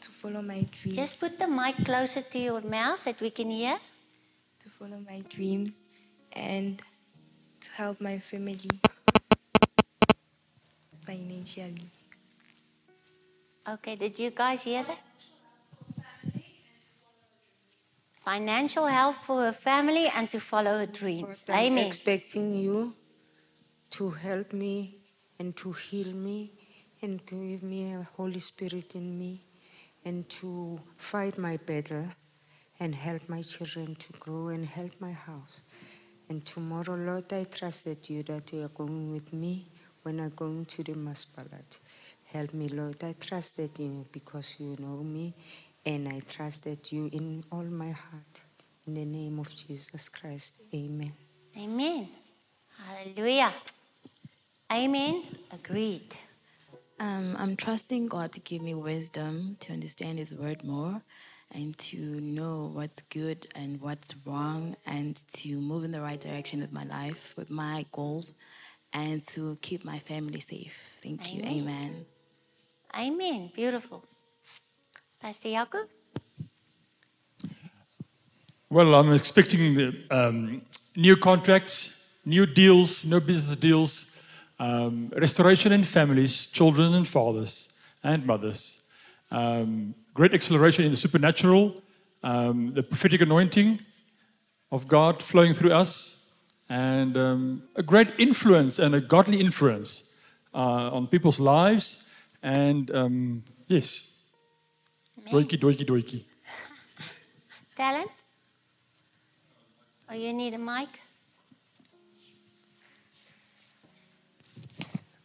to 0.00 0.10
follow 0.10 0.42
my 0.42 0.66
dreams. 0.70 0.96
Just 0.96 1.20
put 1.20 1.38
the 1.38 1.46
mic 1.46 1.76
closer 1.84 2.22
to 2.22 2.38
your 2.38 2.60
mouth 2.62 3.04
that 3.04 3.20
we 3.20 3.30
can 3.30 3.50
hear. 3.50 3.78
To 4.62 4.68
follow 4.68 4.98
my 5.10 5.20
dreams 5.28 5.78
and 6.32 6.80
to 7.60 7.70
help 7.72 8.00
my 8.00 8.18
family 8.18 8.70
financially. 11.04 11.90
Okay, 13.68 13.96
did 13.96 14.16
you 14.20 14.30
guys 14.30 14.62
hear 14.62 14.84
that? 14.84 15.00
Financial 18.12 18.86
help 18.86 19.16
for 19.16 19.40
her 19.40 19.52
family 19.52 20.06
and 20.14 20.30
to 20.30 20.38
follow 20.38 20.78
her 20.78 20.86
dreams. 20.86 21.42
I'm 21.48 21.72
Amen. 21.72 21.86
expecting 21.86 22.52
you 22.52 22.94
to 23.90 24.10
help 24.10 24.52
me 24.52 24.98
and 25.40 25.56
to 25.56 25.72
heal 25.72 26.12
me 26.12 26.52
and 27.02 27.24
give 27.26 27.64
me 27.64 27.94
a 27.94 28.06
Holy 28.16 28.38
Spirit 28.38 28.94
in 28.94 29.18
me 29.18 29.42
and 30.04 30.28
to 30.28 30.78
fight 30.96 31.36
my 31.36 31.56
battle 31.56 32.06
and 32.82 32.96
help 32.96 33.28
my 33.28 33.40
children 33.42 33.94
to 33.94 34.12
grow 34.14 34.48
and 34.48 34.66
help 34.66 34.90
my 34.98 35.12
house. 35.12 35.62
And 36.28 36.44
tomorrow, 36.44 36.96
Lord, 36.96 37.32
I 37.32 37.44
trust 37.44 37.84
that 37.84 38.10
you 38.10 38.24
that 38.24 38.52
you 38.52 38.64
are 38.64 38.74
going 38.80 39.12
with 39.12 39.32
me 39.32 39.68
when 40.02 40.18
I'm 40.18 40.30
going 40.30 40.64
to 40.64 40.82
the 40.82 40.94
Maspalat. 40.94 41.78
Help 42.24 42.52
me, 42.52 42.68
Lord. 42.68 42.96
I 43.04 43.14
trust 43.20 43.56
that 43.58 43.78
you 43.78 44.04
because 44.10 44.56
you 44.58 44.74
know 44.80 44.96
me 45.04 45.32
and 45.86 46.08
I 46.08 46.22
trust 46.28 46.64
that 46.64 46.90
you 46.92 47.08
in 47.12 47.44
all 47.52 47.62
my 47.62 47.92
heart. 47.92 48.42
In 48.88 48.94
the 48.94 49.04
name 49.04 49.38
of 49.38 49.54
Jesus 49.54 50.08
Christ. 50.08 50.62
Amen. 50.74 51.12
Amen. 51.56 52.08
Hallelujah. 52.84 53.52
Amen. 54.72 55.22
Agreed. 55.52 56.16
Um, 56.98 57.36
I'm 57.38 57.54
trusting 57.54 58.06
God 58.06 58.32
to 58.32 58.40
give 58.40 58.60
me 58.60 58.74
wisdom 58.74 59.56
to 59.60 59.72
understand 59.72 60.18
His 60.18 60.34
word 60.34 60.64
more 60.64 61.02
and 61.54 61.76
to 61.78 61.96
know 62.20 62.70
what's 62.72 63.02
good 63.02 63.46
and 63.54 63.80
what's 63.80 64.14
wrong 64.24 64.76
and 64.86 65.20
to 65.34 65.60
move 65.60 65.84
in 65.84 65.92
the 65.92 66.00
right 66.00 66.20
direction 66.20 66.60
with 66.60 66.72
my 66.72 66.84
life, 66.84 67.34
with 67.36 67.50
my 67.50 67.84
goals, 67.92 68.34
and 68.92 69.26
to 69.28 69.58
keep 69.62 69.84
my 69.84 69.98
family 69.98 70.40
safe. 70.40 70.98
Thank 71.02 71.34
you. 71.34 71.42
Amen. 71.42 72.06
Amen. 72.94 73.14
Amen. 73.14 73.50
Beautiful. 73.54 74.04
Pastor 75.20 75.48
Jaco? 75.48 75.86
Well, 78.68 78.94
I'm 78.94 79.12
expecting 79.12 79.74
the, 79.74 79.94
um, 80.10 80.62
new 80.96 81.16
contracts, 81.16 82.18
new 82.24 82.46
deals, 82.46 83.04
no 83.04 83.20
business 83.20 83.56
deals, 83.56 84.16
um, 84.58 85.12
restoration 85.16 85.72
in 85.72 85.82
families, 85.82 86.46
children 86.46 86.94
and 86.94 87.06
fathers 87.06 87.72
and 88.02 88.24
mothers, 88.26 88.82
um, 89.30 89.94
great 90.14 90.34
acceleration 90.34 90.84
in 90.84 90.90
the 90.90 90.96
supernatural, 90.96 91.82
um, 92.22 92.74
the 92.74 92.82
prophetic 92.82 93.20
anointing 93.20 93.80
of 94.70 94.88
God 94.88 95.22
flowing 95.22 95.54
through 95.54 95.72
us, 95.72 96.30
and 96.68 97.16
um, 97.16 97.62
a 97.76 97.82
great 97.82 98.08
influence 98.18 98.78
and 98.78 98.94
a 98.94 99.00
godly 99.00 99.40
influence 99.40 100.14
uh, 100.54 100.90
on 100.90 101.06
people's 101.06 101.40
lives. 101.40 102.08
And 102.42 102.90
um, 102.94 103.44
yes, 103.68 104.16
doikie, 105.30 105.58
doikie, 105.58 105.86
doikie. 105.86 106.24
Talent? 107.76 108.10
Oh, 110.10 110.14
you 110.14 110.32
need 110.32 110.54
a 110.54 110.58
mic? 110.58 110.88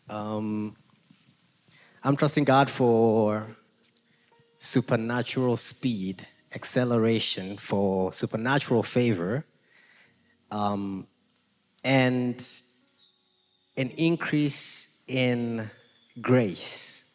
Um, 0.09 0.75
I'm 2.03 2.15
trusting 2.15 2.45
God 2.45 2.69
for 2.69 3.57
supernatural 4.67 5.55
speed, 5.55 6.27
acceleration, 6.53 7.57
for 7.57 8.11
supernatural 8.11 8.83
favor, 8.83 9.45
um, 10.51 11.07
and 11.83 12.45
an 13.77 13.89
increase 13.91 15.01
in 15.07 15.69
grace, 16.19 17.05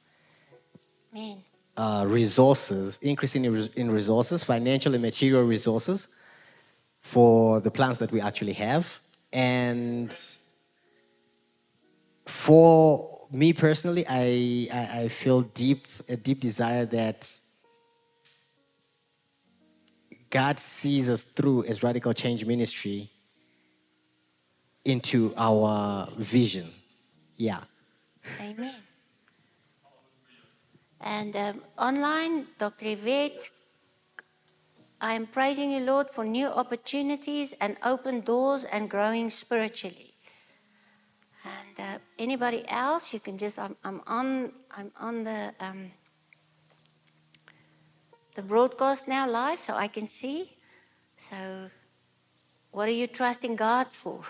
Amen. 1.15 1.43
uh, 1.77 2.05
resources, 2.09 2.99
increase 3.03 3.37
in, 3.37 3.45
in 3.77 3.91
resources, 3.91 4.43
financial 4.43 4.95
and 4.95 5.03
material 5.03 5.45
resources 5.45 6.09
for 7.03 7.61
the 7.61 7.71
plans 7.71 7.99
that 7.99 8.11
we 8.11 8.21
actually 8.21 8.55
have. 8.55 8.99
And 9.33 10.17
for 12.25 13.27
me 13.31 13.53
personally, 13.53 14.07
I, 14.09 14.69
I, 14.73 15.01
I 15.03 15.09
feel 15.09 15.43
deep 15.43 15.87
a 16.09 16.17
deep 16.17 16.41
desire 16.41 16.87
that 16.87 17.39
God 20.33 20.59
sees 20.59 21.11
us 21.11 21.23
through 21.23 21.65
as 21.65 21.83
radical 21.83 22.15
change 22.15 22.45
ministry 22.47 23.11
into 24.83 25.35
our 25.37 26.07
vision. 26.11 26.73
Yeah. 27.37 27.61
Amen. 28.41 28.75
And 31.03 31.37
um, 31.37 31.63
online, 31.79 32.47
Dr. 32.59 32.87
Yvette, 32.87 33.51
I 35.03 35.13
am 35.13 35.27
praising 35.27 35.71
you, 35.71 35.81
Lord, 35.81 36.09
for 36.09 36.25
new 36.25 36.47
opportunities 36.47 37.53
and 37.61 37.77
open 37.85 38.21
doors 38.23 38.65
and 38.65 38.89
growing 38.89 39.29
spiritually. 39.29 40.15
And 41.45 41.77
uh, 41.79 41.99
anybody 42.19 42.65
else, 42.69 43.13
you 43.13 43.21
can 43.21 43.37
just, 43.37 43.59
I'm, 43.59 43.77
I'm 43.85 44.01
on, 44.07 44.53
I'm 44.71 44.93
on 44.99 45.25
the, 45.25 45.53
um, 45.61 45.91
the 48.35 48.43
broadcast 48.43 49.09
now 49.09 49.29
live 49.29 49.61
so 49.61 49.75
I 49.75 49.89
can 49.89 50.09
see. 50.09 50.57
So, 51.17 51.71
what 52.71 52.89
are 52.89 52.93
you 52.93 53.07
trusting 53.07 53.57
God 53.57 53.93
for? 53.93 54.23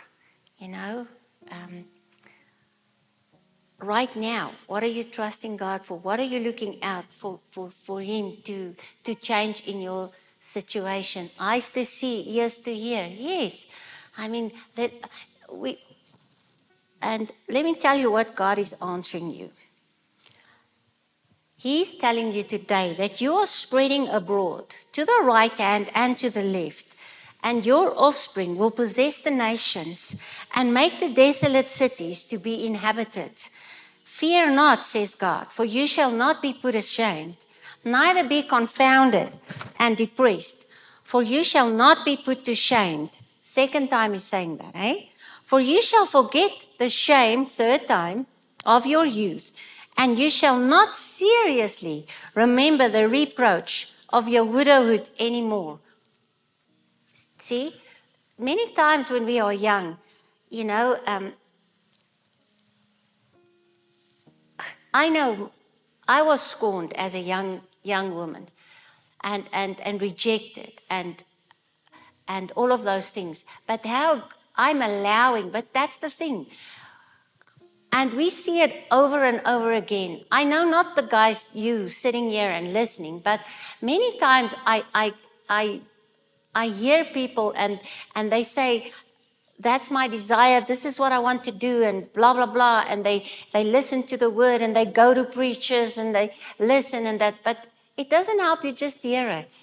You 0.59 0.69
know, 0.69 1.07
um, 1.51 1.85
right 3.79 4.15
now, 4.17 4.53
what 4.67 4.83
are 4.83 4.95
you 4.99 5.05
trusting 5.05 5.57
God 5.57 5.85
for? 5.85 5.99
What 5.99 6.21
are 6.21 6.25
you 6.25 6.41
looking 6.41 6.83
out 6.83 7.07
for, 7.11 7.41
for, 7.51 7.71
for 7.71 8.01
Him 8.01 8.37
to, 8.45 8.75
to 9.05 9.15
change 9.15 9.63
in 9.67 9.81
your 9.81 10.11
situation? 10.41 11.31
Eyes 11.39 11.69
to 11.71 11.85
see, 11.85 12.39
ears 12.39 12.59
to 12.59 12.75
hear. 12.75 13.09
Yes. 13.17 13.69
I 14.19 14.29
mean, 14.29 14.53
that 14.77 14.93
we, 15.51 15.79
and 17.01 17.31
let 17.49 17.65
me 17.65 17.75
tell 17.75 17.97
you 17.97 18.11
what 18.11 18.35
God 18.35 18.59
is 18.59 18.81
answering 18.83 19.31
you. 19.31 19.51
He's 21.63 21.95
telling 21.95 22.33
you 22.33 22.43
today 22.43 22.93
that 22.99 23.21
you 23.21 23.35
are 23.35 23.47
spreading 23.47 24.09
abroad 24.09 24.65
to 24.91 25.05
the 25.05 25.21
right 25.23 25.57
hand 25.57 25.91
and 25.95 26.19
to 26.19 26.29
the 26.29 26.43
left, 26.43 26.87
and 27.41 27.65
your 27.65 27.95
offspring 27.97 28.59
will 28.59 28.73
possess 28.73 29.21
the 29.21 29.31
nations 29.31 30.21
and 30.57 30.75
make 30.75 30.99
the 30.99 31.09
desolate 31.09 31.71
cities 31.71 32.25
to 32.25 32.39
be 32.39 32.67
inhabited. 32.67 33.31
Fear 34.03 34.51
not, 34.51 34.85
says 34.85 35.15
God, 35.15 35.53
for 35.53 35.65
you 35.65 35.87
shall 35.87 36.11
not 36.11 36.43
be 36.43 36.53
put 36.53 36.75
ashamed, 36.75 37.37
neither 37.85 38.29
be 38.29 38.43
confounded 38.43 39.31
and 39.79 39.97
depressed, 39.97 40.67
for 41.05 41.23
you 41.23 41.45
shall 41.45 41.71
not 41.71 42.05
be 42.05 42.17
put 42.17 42.45
to 42.47 42.57
shame. 42.57 43.09
Second 43.41 43.89
time 43.89 44.15
he's 44.15 44.25
saying 44.25 44.57
that, 44.57 44.73
eh? 44.75 44.97
For 45.45 45.61
you 45.61 45.81
shall 45.81 46.07
forget 46.07 46.51
the 46.81 46.89
shame, 46.89 47.47
third 47.47 47.87
time, 47.87 48.27
of 48.67 48.85
your 48.85 49.07
youth, 49.07 49.52
and 49.97 50.19
you 50.19 50.31
shall 50.31 50.59
not 50.59 50.95
seriously 50.95 52.07
remember 52.35 52.89
the 52.89 53.09
reproach 53.09 53.95
of 54.13 54.29
your 54.29 54.45
widowhood 54.45 55.09
anymore. 55.19 55.79
See, 57.39 57.75
many 58.39 58.73
times 58.73 59.11
when 59.11 59.27
we 59.27 59.41
are 59.41 59.53
young, 59.53 59.99
you 60.51 60.65
know, 60.65 60.97
um, 61.07 61.33
I 64.95 65.09
know 65.09 65.51
I 66.07 66.23
was 66.23 66.43
scorned 66.43 66.93
as 66.95 67.15
a 67.15 67.21
young 67.21 67.63
young 67.83 68.15
woman 68.15 68.49
and, 69.23 69.45
and, 69.53 69.81
and 69.81 70.01
rejected 70.01 70.73
and 70.91 71.25
and 72.29 72.53
all 72.53 72.73
of 72.73 72.85
those 72.85 73.11
things. 73.11 73.45
But 73.67 73.85
how 73.85 74.23
I'm 74.57 74.83
allowing, 74.83 75.51
but 75.51 75.73
that's 75.73 75.99
the 75.99 76.11
thing. 76.11 76.47
And 77.93 78.15
we 78.15 78.31
see 78.31 78.63
it 78.63 78.85
over 78.91 79.23
and 79.23 79.41
over 79.47 79.73
again. 79.73 80.25
I 80.31 80.45
know 80.45 80.69
not 80.69 80.97
the 80.97 81.03
guys, 81.03 81.51
you 81.55 81.89
sitting 81.89 82.31
here 82.31 82.51
and 82.51 82.73
listening, 82.73 83.21
but 83.23 83.41
many 83.83 84.19
times 84.19 84.55
I, 84.67 84.83
I, 84.95 85.13
I, 85.49 85.81
I 86.55 86.69
hear 86.69 87.05
people 87.05 87.53
and, 87.57 87.79
and 88.15 88.33
they 88.33 88.43
say, 88.43 88.93
that's 89.59 89.91
my 89.91 90.09
desire. 90.09 90.61
This 90.61 90.85
is 90.85 90.99
what 90.99 91.13
I 91.13 91.19
want 91.21 91.45
to 91.45 91.53
do, 91.53 91.85
and 91.85 92.13
blah 92.13 92.35
blah 92.35 92.47
blah. 92.47 92.85
And 92.89 93.05
they 93.05 93.25
they 93.53 93.65
listen 93.65 94.03
to 94.05 94.17
the 94.17 94.29
word, 94.29 94.61
and 94.61 94.75
they 94.75 94.85
go 94.85 95.15
to 95.15 95.25
preachers, 95.25 95.99
and 95.99 96.15
they 96.15 96.35
listen 96.59 97.07
and 97.07 97.21
that. 97.21 97.35
But 97.45 97.67
it 97.97 98.11
doesn't 98.11 98.41
help 98.41 98.65
you 98.65 98.73
just 98.73 99.03
hear 99.03 99.29
it. 99.29 99.57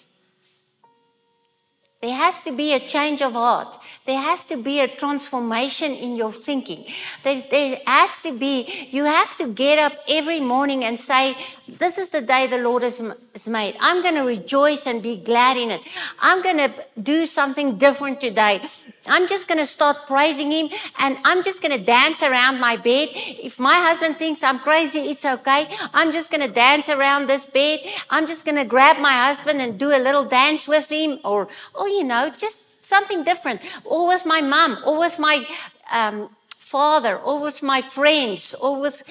There 2.01 2.15
has 2.15 2.39
to 2.41 2.55
be 2.55 2.73
a 2.73 2.79
change 2.79 3.21
of 3.21 3.33
heart. 3.33 3.77
There 4.05 4.19
has 4.19 4.43
to 4.45 4.57
be 4.57 4.79
a 4.79 4.87
transformation 4.87 5.91
in 5.91 6.15
your 6.15 6.31
thinking. 6.31 6.85
There, 7.23 7.43
there, 7.51 7.77
has 7.85 8.17
to 8.23 8.35
be, 8.35 8.87
you 8.89 9.05
have 9.05 9.37
to 9.37 9.53
get 9.53 9.77
up 9.77 9.93
every 10.09 10.39
morning 10.39 10.83
and 10.83 10.99
say, 10.99 11.35
This 11.67 11.99
is 11.99 12.09
the 12.09 12.21
day 12.21 12.47
the 12.47 12.57
Lord 12.57 12.81
has, 12.81 12.97
has 13.33 13.47
made. 13.47 13.75
I'm 13.79 14.01
going 14.01 14.15
to 14.15 14.23
rejoice 14.23 14.87
and 14.87 15.03
be 15.03 15.17
glad 15.17 15.57
in 15.57 15.69
it. 15.69 15.81
I'm 16.21 16.41
going 16.41 16.57
to 16.57 16.71
do 17.01 17.27
something 17.27 17.77
different 17.77 18.19
today. 18.19 18.61
I'm 19.05 19.27
just 19.27 19.47
going 19.47 19.59
to 19.59 19.65
start 19.67 20.07
praising 20.07 20.51
Him 20.51 20.69
and 20.99 21.17
I'm 21.23 21.43
just 21.43 21.61
going 21.61 21.77
to 21.77 21.83
dance 21.83 22.23
around 22.23 22.59
my 22.59 22.77
bed. 22.77 23.09
If 23.13 23.59
my 23.59 23.75
husband 23.75 24.15
thinks 24.15 24.41
I'm 24.41 24.59
crazy, 24.59 24.99
it's 25.11 25.25
okay. 25.25 25.67
I'm 25.93 26.11
just 26.11 26.31
going 26.31 26.47
to 26.47 26.51
dance 26.51 26.89
around 26.89 27.27
this 27.27 27.45
bed. 27.45 27.81
I'm 28.09 28.25
just 28.25 28.43
going 28.43 28.57
to 28.57 28.65
grab 28.65 28.97
my 28.99 29.13
husband 29.13 29.61
and 29.61 29.77
do 29.77 29.89
a 29.89 29.99
little 29.99 30.25
dance 30.25 30.67
with 30.67 30.89
him 30.89 31.19
or, 31.23 31.47
or 31.75 31.87
you 31.87 32.03
know, 32.03 32.31
just 32.35 32.68
something 32.81 33.23
different. 33.23 33.61
With 33.85 34.25
my 34.25 34.41
mom, 34.41 34.77
with 34.85 35.19
my 35.19 35.45
um, 35.91 36.29
father, 36.49 37.19
with 37.25 37.63
my 37.63 37.81
friends, 37.81 38.55
with 38.61 39.03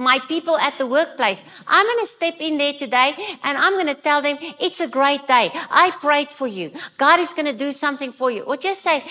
my 0.00 0.18
people 0.28 0.56
at 0.58 0.78
the 0.78 0.86
workplace. 0.86 1.62
I'm 1.66 1.86
going 1.86 2.00
to 2.00 2.06
step 2.06 2.36
in 2.40 2.58
there 2.58 2.72
today 2.72 3.14
and 3.44 3.58
I'm 3.58 3.74
going 3.74 3.94
to 3.94 3.94
tell 3.94 4.22
them 4.22 4.38
it's 4.58 4.80
a 4.80 4.88
great 4.88 5.26
day. 5.28 5.50
I 5.70 5.92
prayed 6.00 6.30
for 6.30 6.46
you. 6.46 6.72
God 6.96 7.20
is 7.20 7.32
going 7.32 7.46
to 7.46 7.52
do 7.52 7.70
something 7.70 8.10
for 8.10 8.30
you. 8.30 8.42
Or 8.42 8.56
just 8.56 8.82
say, 8.82 9.04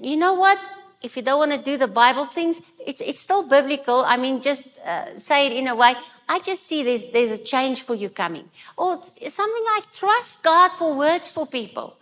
you 0.00 0.16
know 0.16 0.34
what? 0.34 0.58
If 1.02 1.16
you 1.16 1.22
don't 1.22 1.38
want 1.38 1.52
to 1.52 1.58
do 1.58 1.76
the 1.76 1.88
Bible 1.88 2.24
things, 2.24 2.72
it's, 2.86 3.00
it's 3.00 3.20
still 3.20 3.46
biblical. 3.46 4.04
I 4.06 4.16
mean, 4.16 4.40
just 4.40 4.78
uh, 4.80 5.18
say 5.18 5.46
it 5.46 5.52
in 5.52 5.66
a 5.68 5.76
way. 5.76 5.94
I 6.28 6.38
just 6.40 6.66
see 6.66 6.82
there's, 6.82 7.12
there's 7.12 7.32
a 7.32 7.42
change 7.42 7.82
for 7.82 7.94
you 7.94 8.08
coming. 8.08 8.48
Or 8.76 9.02
something 9.02 9.64
like 9.74 9.92
trust 9.92 10.42
God 10.42 10.70
for 10.72 10.96
words 10.96 11.30
for 11.30 11.46
people 11.46 11.96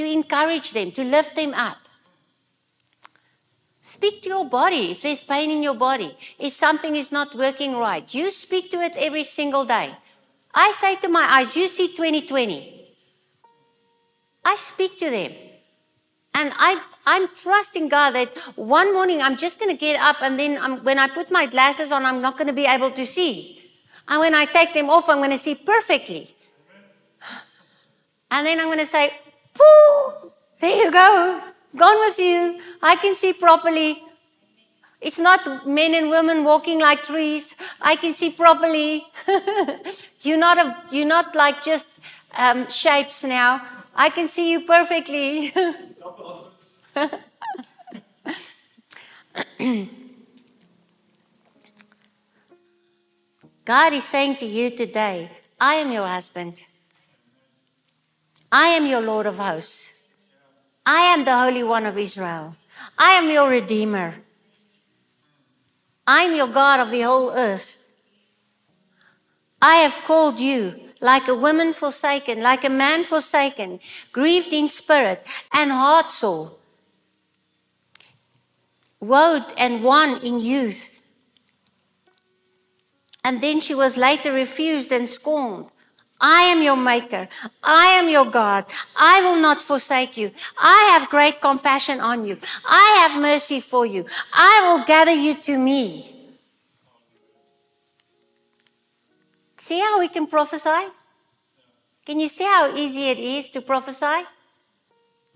to 0.00 0.10
encourage 0.10 0.72
them, 0.72 0.90
to 0.92 1.04
lift 1.04 1.36
them 1.36 1.52
up. 1.52 1.76
Speak 3.82 4.22
to 4.22 4.28
your 4.30 4.46
body 4.46 4.92
if 4.92 5.02
there's 5.02 5.22
pain 5.22 5.50
in 5.50 5.62
your 5.62 5.74
body, 5.74 6.16
if 6.38 6.54
something 6.54 6.96
is 6.96 7.12
not 7.12 7.34
working 7.34 7.76
right. 7.76 8.14
You 8.14 8.30
speak 8.30 8.70
to 8.70 8.78
it 8.78 8.94
every 8.96 9.24
single 9.24 9.66
day. 9.66 9.94
I 10.54 10.70
say 10.72 10.96
to 10.96 11.08
my 11.08 11.26
eyes, 11.30 11.56
You 11.56 11.68
see 11.68 11.88
2020. 11.88 12.86
I 14.44 14.54
speak 14.56 14.98
to 15.00 15.10
them. 15.10 15.32
And 16.34 16.52
I, 16.56 16.80
I'm 17.04 17.28
trusting 17.36 17.88
God 17.88 18.12
that 18.12 18.36
one 18.56 18.94
morning 18.94 19.20
I'm 19.20 19.36
just 19.36 19.60
going 19.60 19.74
to 19.76 19.78
get 19.78 20.00
up, 20.00 20.22
and 20.22 20.38
then 20.38 20.58
I'm, 20.62 20.78
when 20.84 20.98
I 20.98 21.08
put 21.08 21.30
my 21.30 21.44
glasses 21.44 21.92
on, 21.92 22.06
I'm 22.06 22.22
not 22.22 22.38
going 22.38 22.46
to 22.46 22.54
be 22.54 22.66
able 22.66 22.90
to 22.92 23.04
see. 23.04 23.60
And 24.08 24.20
when 24.20 24.34
I 24.34 24.44
take 24.46 24.72
them 24.72 24.88
off, 24.88 25.08
I'm 25.10 25.18
going 25.18 25.30
to 25.30 25.38
see 25.38 25.56
perfectly. 25.56 26.34
And 28.30 28.46
then 28.46 28.60
I'm 28.60 28.66
going 28.66 28.78
to 28.78 28.86
say, 28.86 29.10
There 30.60 30.76
you 30.76 30.92
go. 30.92 31.42
Gone 31.76 31.98
with 32.00 32.18
you. 32.18 32.60
I 32.82 32.96
can 32.96 33.14
see 33.14 33.32
properly. 33.32 34.02
It's 35.00 35.18
not 35.18 35.66
men 35.66 35.94
and 35.94 36.10
women 36.10 36.44
walking 36.44 36.78
like 36.78 37.02
trees. 37.02 37.56
I 37.80 37.96
can 37.96 38.12
see 38.12 38.30
properly. 38.30 39.06
you're 40.22 40.36
not 40.38 40.58
a, 40.58 40.76
you're 40.90 41.06
not 41.06 41.34
like 41.34 41.62
just 41.62 42.00
um, 42.38 42.68
shapes 42.68 43.24
now. 43.24 43.62
I 43.96 44.10
can 44.10 44.28
see 44.28 44.50
you 44.52 44.60
perfectly. 44.66 45.52
God 53.64 53.92
is 53.94 54.04
saying 54.04 54.36
to 54.36 54.46
you 54.46 54.70
today, 54.70 55.30
I 55.58 55.74
am 55.74 55.92
your 55.92 56.06
husband. 56.06 56.64
I 58.52 58.66
am 58.68 58.86
your 58.86 59.00
Lord 59.00 59.26
of 59.26 59.38
hosts. 59.38 60.08
I 60.84 61.02
am 61.02 61.24
the 61.24 61.38
Holy 61.38 61.62
One 61.62 61.86
of 61.86 61.96
Israel. 61.96 62.56
I 62.98 63.12
am 63.12 63.30
your 63.30 63.48
Redeemer. 63.48 64.14
I 66.06 66.22
am 66.22 66.34
your 66.34 66.48
God 66.48 66.80
of 66.80 66.90
the 66.90 67.02
whole 67.02 67.30
earth. 67.30 67.86
I 69.62 69.76
have 69.76 70.02
called 70.04 70.40
you 70.40 70.80
like 71.00 71.28
a 71.28 71.34
woman 71.34 71.72
forsaken, 71.72 72.40
like 72.40 72.64
a 72.64 72.70
man 72.70 73.04
forsaken, 73.04 73.78
grieved 74.12 74.52
in 74.52 74.68
spirit 74.68 75.24
and 75.52 75.70
heart 75.70 76.10
sore, 76.10 76.52
woed 79.00 79.54
and 79.56 79.84
won 79.84 80.20
in 80.24 80.40
youth. 80.40 80.96
And 83.22 83.40
then 83.40 83.60
she 83.60 83.74
was 83.74 83.96
later 83.96 84.32
refused 84.32 84.90
and 84.90 85.08
scorned. 85.08 85.66
I 86.20 86.42
am 86.42 86.62
your 86.62 86.76
maker. 86.76 87.28
I 87.62 87.86
am 87.98 88.08
your 88.08 88.26
God. 88.26 88.66
I 88.96 89.20
will 89.22 89.40
not 89.40 89.62
forsake 89.62 90.16
you. 90.16 90.30
I 90.58 90.90
have 90.92 91.08
great 91.08 91.40
compassion 91.40 92.00
on 92.00 92.24
you. 92.24 92.38
I 92.66 93.06
have 93.08 93.20
mercy 93.20 93.60
for 93.60 93.86
you. 93.86 94.04
I 94.32 94.60
will 94.66 94.84
gather 94.84 95.14
you 95.14 95.34
to 95.34 95.58
me. 95.58 96.14
See 99.56 99.78
how 99.78 99.98
we 99.98 100.08
can 100.08 100.26
prophesy? 100.26 100.88
Can 102.06 102.18
you 102.18 102.28
see 102.28 102.44
how 102.44 102.74
easy 102.74 103.08
it 103.08 103.18
is 103.18 103.50
to 103.50 103.60
prophesy? 103.60 104.24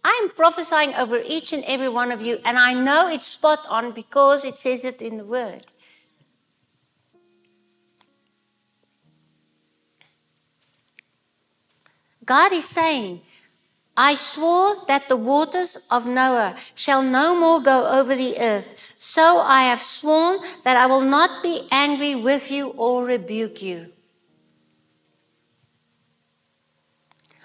I 0.05 0.21
am 0.23 0.31
prophesying 0.31 0.95
over 0.95 1.21
each 1.25 1.53
and 1.53 1.65
every 1.65 1.89
one 1.89 2.13
of 2.13 2.21
you, 2.21 2.39
and 2.45 2.59
I 2.59 2.75
know 2.75 3.09
it's 3.09 3.27
spot 3.27 3.61
on 3.71 3.93
because 3.93 4.45
it 4.45 4.59
says 4.59 4.85
it 4.85 5.01
in 5.01 5.17
the 5.17 5.25
Word. 5.25 5.67
God 12.25 12.53
is 12.53 12.65
saying, 12.65 13.21
I 13.97 14.15
swore 14.15 14.77
that 14.89 15.09
the 15.09 15.17
waters 15.17 15.77
of 15.91 16.07
Noah 16.07 16.57
shall 16.75 17.03
no 17.03 17.39
more 17.39 17.61
go 17.61 17.87
over 17.87 18.17
the 18.17 18.39
earth. 18.39 18.97
So 18.99 19.39
I 19.39 19.65
have 19.65 19.83
sworn 19.83 20.39
that 20.65 20.77
I 20.77 20.87
will 20.87 21.03
not 21.03 21.43
be 21.43 21.69
angry 21.71 22.15
with 22.15 22.51
you 22.51 22.71
or 22.71 23.05
rebuke 23.05 23.63
you. 23.63 23.93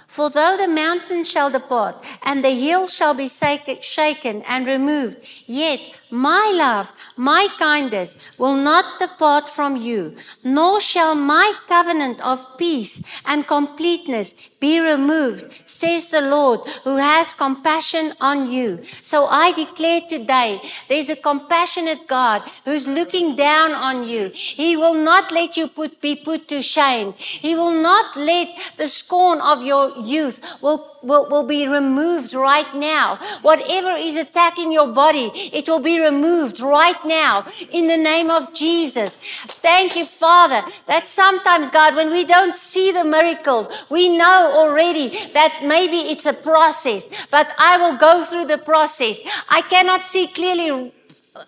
For 0.08 0.30
though 0.30 0.58
the 0.58 0.68
mountains 0.68 1.30
shall 1.30 1.52
depart, 1.52 2.04
and 2.24 2.44
the 2.44 2.50
hills 2.50 2.94
shall 2.94 3.13
be 3.13 3.28
shaken 3.28 4.42
and 4.48 4.65
removed, 4.65 5.44
yet 5.46 5.99
my 6.12 6.54
love, 6.56 6.91
my 7.15 7.48
kindness 7.58 8.32
will 8.38 8.56
not 8.56 9.00
depart 9.00 9.50
from 9.50 9.76
you, 9.76 10.15
nor 10.43 10.82
shall 10.82 11.15
my 11.15 11.54
covenant 11.67 12.19
of 12.26 12.58
peace 12.58 13.22
and 13.26 13.48
completeness 13.48 14.50
be 14.60 14.80
removed, 14.80 15.63
says 15.65 16.10
the 16.10 16.22
Lord, 16.22 16.62
who 16.84 16.98
has 16.98 17.34
compassion 17.34 18.13
on 18.19 18.52
you. 18.52 18.84
So 19.04 19.26
I 19.28 19.52
declare 19.52 20.02
today, 20.02 20.62
there's 20.88 21.10
a 21.10 21.15
compassionate 21.15 22.08
God 22.08 22.41
who's 22.65 22.88
looking 22.88 23.36
down 23.36 23.72
on 23.72 24.08
you. 24.08 24.30
He 24.34 24.76
will 24.76 24.95
not 24.95 25.32
let 25.32 25.58
you 25.58 25.67
put, 25.67 26.02
be 26.02 26.15
put 26.15 26.48
to 26.50 26.62
shame. 26.62 27.13
He 27.13 27.56
will 27.56 27.82
not 27.82 28.15
let 28.15 28.48
the 28.78 28.88
scorn 28.88 29.39
of 29.41 29.63
your 29.63 29.95
youth 29.98 30.41
will 30.62 31.00
will, 31.02 31.30
will 31.30 31.48
be 31.48 31.67
removed 31.67 32.34
right 32.34 32.74
now. 32.76 33.17
Whatever 33.41 33.91
is 33.91 34.17
attacking 34.17 34.72
your 34.72 34.91
body, 34.91 35.32
it 35.54 35.67
will 35.67 35.82
be 35.82 35.99
removed 36.00 36.60
right 36.60 37.00
now 37.06 37.46
in 37.72 37.88
the 37.88 37.98
name 37.98 38.30
of 38.30 38.54
Jesus. 38.54 39.16
Thank 39.16 39.96
you, 39.96 40.06
Father, 40.06 40.64
that 40.88 41.08
sometimes, 41.08 41.70
God, 41.70 41.96
when 41.96 42.12
we 42.12 42.26
don't 42.26 42.56
see 42.56 42.92
the 42.92 43.04
miracles, 43.04 43.68
we 43.90 44.10
know 44.10 44.54
already 44.56 45.10
that 45.34 45.62
maybe 45.64 45.98
it's 45.98 46.26
a 46.26 46.34
process, 46.34 47.08
but 47.32 47.54
I 47.58 47.78
will 47.78 47.98
go 47.98 48.24
through 48.24 48.46
the 48.46 48.58
process. 48.58 49.20
I 49.50 49.62
cannot 49.62 50.06
see 50.06 50.28
clearly 50.28 50.92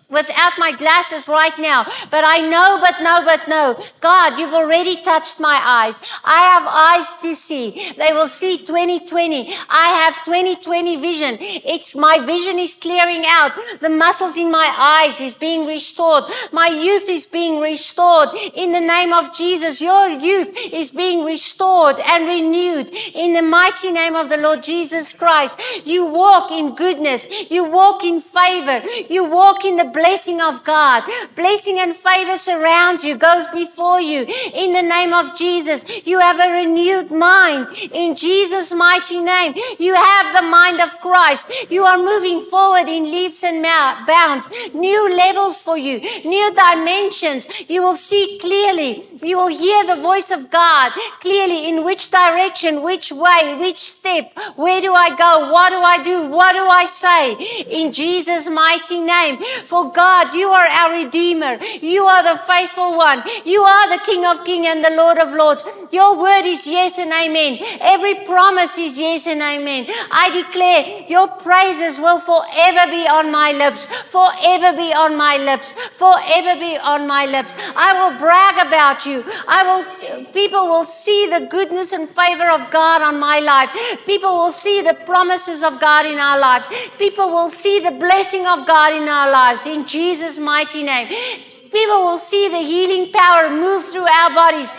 without 0.08 0.52
my 0.58 0.72
glasses 0.72 1.28
right 1.28 1.56
now, 1.58 1.84
but 2.10 2.24
I 2.24 2.38
know, 2.48 2.78
but 2.80 3.00
know, 3.02 3.22
but 3.24 3.48
know. 3.48 3.78
God, 4.00 4.38
you've 4.38 4.54
already 4.54 5.02
touched 5.02 5.40
my 5.40 5.60
eyes. 5.64 5.98
I 6.24 6.40
have 6.52 6.66
eyes 6.66 7.14
to 7.22 7.34
see. 7.34 7.92
They 7.96 8.12
will 8.12 8.26
see 8.26 8.58
2020. 8.58 9.54
I 9.68 9.88
have 10.00 10.24
2020 10.24 10.96
vision. 10.96 11.36
It's 11.40 11.94
my 11.94 12.18
vision 12.18 12.58
is 12.58 12.74
clearing 12.74 13.24
out. 13.26 13.52
The 13.80 13.88
muscles 13.88 14.36
in 14.36 14.50
my 14.50 14.72
eyes 14.78 15.20
is 15.20 15.34
being 15.34 15.66
restored. 15.66 16.24
My 16.52 16.68
youth 16.68 17.08
is 17.08 17.26
being 17.26 17.60
restored 17.60 18.30
in 18.54 18.72
the 18.72 18.80
name 18.80 19.12
of 19.12 19.34
Jesus. 19.34 19.80
Your 19.80 20.08
youth 20.08 20.56
is 20.72 20.90
being 20.90 21.24
restored 21.24 21.96
and 22.06 22.26
renewed 22.26 22.90
in 23.14 23.32
the 23.32 23.42
mighty 23.42 23.92
name 23.92 24.16
of 24.16 24.28
the 24.28 24.36
Lord 24.36 24.62
Jesus 24.62 25.12
Christ. 25.12 25.60
You 25.84 26.06
walk 26.06 26.50
in 26.50 26.74
goodness. 26.74 27.50
You 27.50 27.64
walk 27.64 28.04
in 28.04 28.20
favor. 28.20 28.82
You 29.08 29.24
walk 29.24 29.64
in 29.64 29.76
the 29.76 29.81
the 29.82 29.90
blessing 29.90 30.40
of 30.40 30.64
God. 30.64 31.04
Blessing 31.34 31.78
and 31.78 31.94
favor 31.94 32.36
surrounds 32.36 33.04
you, 33.04 33.16
goes 33.16 33.48
before 33.48 34.00
you. 34.00 34.26
In 34.54 34.72
the 34.72 34.82
name 34.82 35.12
of 35.12 35.36
Jesus, 35.36 36.06
you 36.06 36.20
have 36.20 36.38
a 36.38 36.52
renewed 36.52 37.10
mind. 37.10 37.68
In 37.92 38.14
Jesus' 38.14 38.72
mighty 38.72 39.20
name, 39.20 39.54
you 39.78 39.94
have 39.94 40.36
the 40.36 40.46
mind 40.48 40.80
of 40.80 41.00
Christ. 41.00 41.70
You 41.70 41.82
are 41.84 41.98
moving 41.98 42.40
forward 42.42 42.88
in 42.88 43.04
leaps 43.04 43.42
and 43.44 43.62
bounds. 43.62 44.48
New 44.74 45.16
levels 45.16 45.60
for 45.60 45.76
you, 45.76 46.00
new 46.24 46.54
dimensions. 46.54 47.48
You 47.68 47.82
will 47.82 47.96
see 47.96 48.38
clearly. 48.40 49.04
You 49.22 49.36
will 49.36 49.48
hear 49.48 49.86
the 49.86 50.00
voice 50.00 50.30
of 50.30 50.50
God 50.50 50.92
clearly 51.20 51.68
in 51.68 51.84
which 51.84 52.10
direction, 52.10 52.82
which 52.82 53.10
way, 53.12 53.56
which 53.58 53.78
step. 53.78 54.36
Where 54.56 54.80
do 54.80 54.94
I 54.94 55.10
go? 55.16 55.50
What 55.52 55.70
do 55.70 55.78
I 55.78 56.02
do? 56.02 56.28
What 56.28 56.52
do 56.52 56.66
I 56.66 56.86
say? 56.86 57.32
In 57.70 57.92
Jesus' 57.92 58.48
mighty 58.48 59.00
name. 59.00 59.38
For 59.72 59.90
God, 59.90 60.34
you 60.34 60.50
are 60.50 60.68
our 60.68 61.02
Redeemer. 61.02 61.56
You 61.80 62.04
are 62.04 62.22
the 62.22 62.38
faithful 62.42 62.94
one. 62.94 63.22
You 63.46 63.62
are 63.62 63.88
the 63.88 64.04
King 64.04 64.26
of 64.26 64.44
Kings 64.44 64.66
and 64.66 64.84
the 64.84 64.90
Lord 64.90 65.16
of 65.16 65.32
Lords. 65.32 65.64
Your 65.90 66.18
word 66.20 66.44
is 66.44 66.66
yes 66.66 66.98
and 66.98 67.10
amen. 67.10 67.58
Every 67.80 68.16
promise 68.26 68.76
is 68.76 68.98
yes 68.98 69.26
and 69.26 69.40
amen. 69.40 69.86
I 70.10 70.28
declare 70.28 71.06
your 71.08 71.26
praises 71.26 71.98
will 71.98 72.20
forever 72.20 72.90
be 72.90 73.08
on 73.08 73.32
my 73.32 73.52
lips, 73.52 73.86
forever 73.86 74.76
be 74.76 74.92
on 74.92 75.16
my 75.16 75.38
lips, 75.38 75.72
forever 75.72 76.60
be 76.60 76.76
on 76.76 77.06
my 77.06 77.24
lips. 77.24 77.54
I 77.74 77.96
will 77.96 78.18
brag 78.18 78.66
about 78.66 79.06
you. 79.06 79.24
I 79.48 79.60
will, 79.64 80.24
people 80.34 80.68
will 80.68 80.84
see 80.84 81.28
the 81.28 81.46
goodness 81.46 81.92
and 81.92 82.06
favor 82.10 82.50
of 82.50 82.70
God 82.70 83.00
on 83.00 83.18
my 83.18 83.40
life. 83.40 83.70
People 84.04 84.34
will 84.34 84.52
see 84.52 84.82
the 84.82 84.98
promises 85.06 85.62
of 85.62 85.80
God 85.80 86.04
in 86.04 86.18
our 86.18 86.38
lives. 86.38 86.68
People 86.98 87.30
will 87.30 87.48
see 87.48 87.80
the 87.80 87.92
blessing 87.92 88.46
of 88.46 88.66
God 88.66 88.92
in 88.92 89.08
our 89.08 89.32
lives 89.52 89.66
in 89.66 89.86
Jesus' 89.86 90.38
mighty 90.38 90.82
name. 90.82 91.08
People 91.08 92.04
will 92.04 92.18
see 92.18 92.48
the 92.48 92.58
healing 92.58 93.12
power 93.12 93.50
move 93.50 93.84
through 93.84 94.06
our 94.06 94.30
bodies 94.34 94.72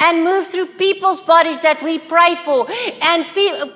and 0.00 0.22
move 0.22 0.46
through 0.46 0.66
people's 0.66 1.20
bodies 1.20 1.60
that 1.62 1.82
we 1.82 1.98
pray 1.98 2.34
for. 2.44 2.66
And 3.02 3.24
people 3.34 3.72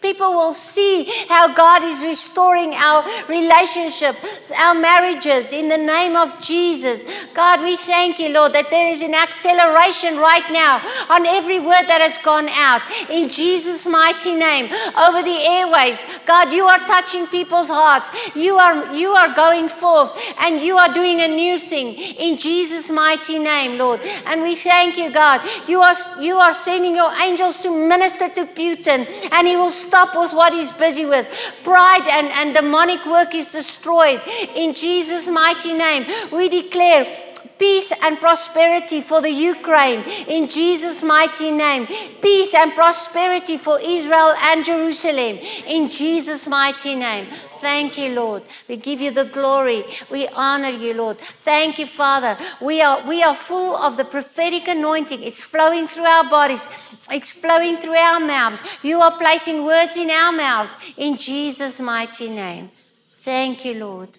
People 0.00 0.32
will 0.32 0.54
see 0.54 1.04
how 1.28 1.52
God 1.52 1.82
is 1.82 2.00
restoring 2.02 2.74
our 2.74 3.04
relationships, 3.28 4.52
our 4.52 4.74
marriages 4.74 5.52
in 5.52 5.68
the 5.68 5.76
name 5.76 6.16
of 6.16 6.40
Jesus. 6.40 7.02
God, 7.34 7.60
we 7.62 7.76
thank 7.76 8.18
you, 8.18 8.28
Lord, 8.28 8.52
that 8.52 8.70
there 8.70 8.88
is 8.88 9.02
an 9.02 9.14
acceleration 9.14 10.16
right 10.16 10.44
now 10.50 10.78
on 11.10 11.26
every 11.26 11.58
word 11.58 11.84
that 11.88 12.00
has 12.00 12.18
gone 12.18 12.48
out 12.48 12.82
in 13.10 13.28
Jesus' 13.28 13.86
mighty 13.86 14.34
name 14.34 14.66
over 14.96 15.22
the 15.22 15.38
airwaves. 15.58 16.15
God, 16.26 16.52
you 16.52 16.64
are 16.64 16.78
touching 16.78 17.26
people's 17.26 17.68
hearts. 17.68 18.10
You 18.34 18.56
are 18.56 18.94
you 18.94 19.10
are 19.10 19.34
going 19.34 19.68
forth 19.68 20.10
and 20.40 20.60
you 20.60 20.76
are 20.76 20.92
doing 20.92 21.20
a 21.20 21.28
new 21.28 21.58
thing 21.58 21.94
in 21.94 22.36
Jesus' 22.36 22.90
mighty 22.90 23.38
name, 23.38 23.78
Lord. 23.78 24.00
And 24.26 24.42
we 24.42 24.56
thank 24.56 24.98
you, 24.98 25.10
God. 25.10 25.40
You 25.68 25.80
are 25.80 25.94
you 26.20 26.36
are 26.36 26.52
sending 26.52 26.96
your 26.96 27.12
angels 27.22 27.62
to 27.62 27.70
minister 27.70 28.28
to 28.28 28.44
Putin 28.44 29.06
and 29.32 29.46
he 29.46 29.56
will 29.56 29.70
stop 29.70 30.16
with 30.16 30.32
what 30.32 30.52
he's 30.52 30.72
busy 30.72 31.06
with. 31.06 31.26
Pride 31.62 32.06
and, 32.10 32.28
and 32.28 32.54
demonic 32.54 33.04
work 33.06 33.34
is 33.34 33.46
destroyed. 33.46 34.20
In 34.54 34.74
Jesus' 34.74 35.28
mighty 35.28 35.72
name, 35.72 36.06
we 36.32 36.48
declare 36.48 37.06
peace 37.58 37.92
and 38.02 38.18
prosperity 38.18 39.00
for 39.00 39.20
the 39.20 39.30
Ukraine 39.30 40.00
in 40.28 40.48
Jesus' 40.48 41.02
mighty 41.02 41.50
name. 41.50 41.86
Peace 42.22 42.54
and 42.54 42.72
prosperity 42.72 43.56
for 43.56 43.78
Israel 43.82 44.34
and 44.42 44.64
Jerusalem 44.64 45.38
in 45.66 45.90
Jesus' 45.90 46.46
mighty 46.46 46.94
name. 46.94 47.26
Thank 47.60 47.98
you, 47.98 48.14
Lord. 48.14 48.42
We 48.68 48.76
give 48.76 49.00
you 49.00 49.10
the 49.10 49.24
glory. 49.24 49.84
We 50.10 50.28
honor 50.28 50.68
you, 50.68 50.94
Lord. 50.94 51.18
Thank 51.18 51.78
you, 51.78 51.86
Father. 51.86 52.36
We 52.60 52.82
are, 52.82 53.06
we 53.08 53.22
are 53.22 53.34
full 53.34 53.76
of 53.76 53.96
the 53.96 54.04
prophetic 54.04 54.68
anointing. 54.68 55.22
It's 55.22 55.42
flowing 55.42 55.86
through 55.86 56.04
our 56.04 56.28
bodies, 56.28 56.68
it's 57.10 57.32
flowing 57.32 57.78
through 57.78 57.96
our 57.96 58.20
mouths. 58.20 58.60
You 58.82 59.00
are 59.00 59.16
placing 59.16 59.64
words 59.64 59.96
in 59.96 60.10
our 60.10 60.32
mouths 60.32 60.76
in 60.96 61.16
Jesus' 61.16 61.80
mighty 61.80 62.28
name. 62.28 62.70
Thank 63.16 63.64
you, 63.64 63.74
Lord. 63.74 64.10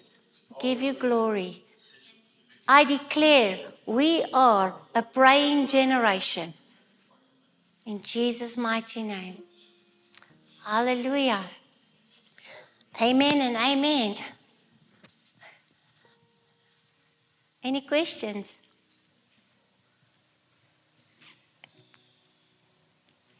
Give 0.60 0.82
you 0.82 0.92
glory. 0.92 1.62
I 2.70 2.84
declare 2.84 3.58
we 3.86 4.22
are 4.34 4.74
a 4.94 5.02
praying 5.02 5.68
generation. 5.68 6.52
In 7.86 8.02
Jesus' 8.02 8.58
mighty 8.58 9.02
name. 9.02 9.38
Hallelujah. 10.66 11.40
Amen 13.00 13.40
and 13.40 13.56
amen. 13.56 14.16
Any 17.64 17.80
questions? 17.80 18.60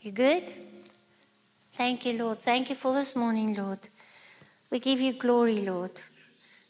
You 0.00 0.12
good? 0.12 0.44
Thank 1.76 2.06
you, 2.06 2.18
Lord. 2.18 2.38
Thank 2.38 2.70
you 2.70 2.76
for 2.76 2.94
this 2.94 3.14
morning, 3.14 3.54
Lord. 3.54 3.80
We 4.70 4.78
give 4.78 5.02
you 5.02 5.12
glory, 5.12 5.60
Lord. 5.60 5.92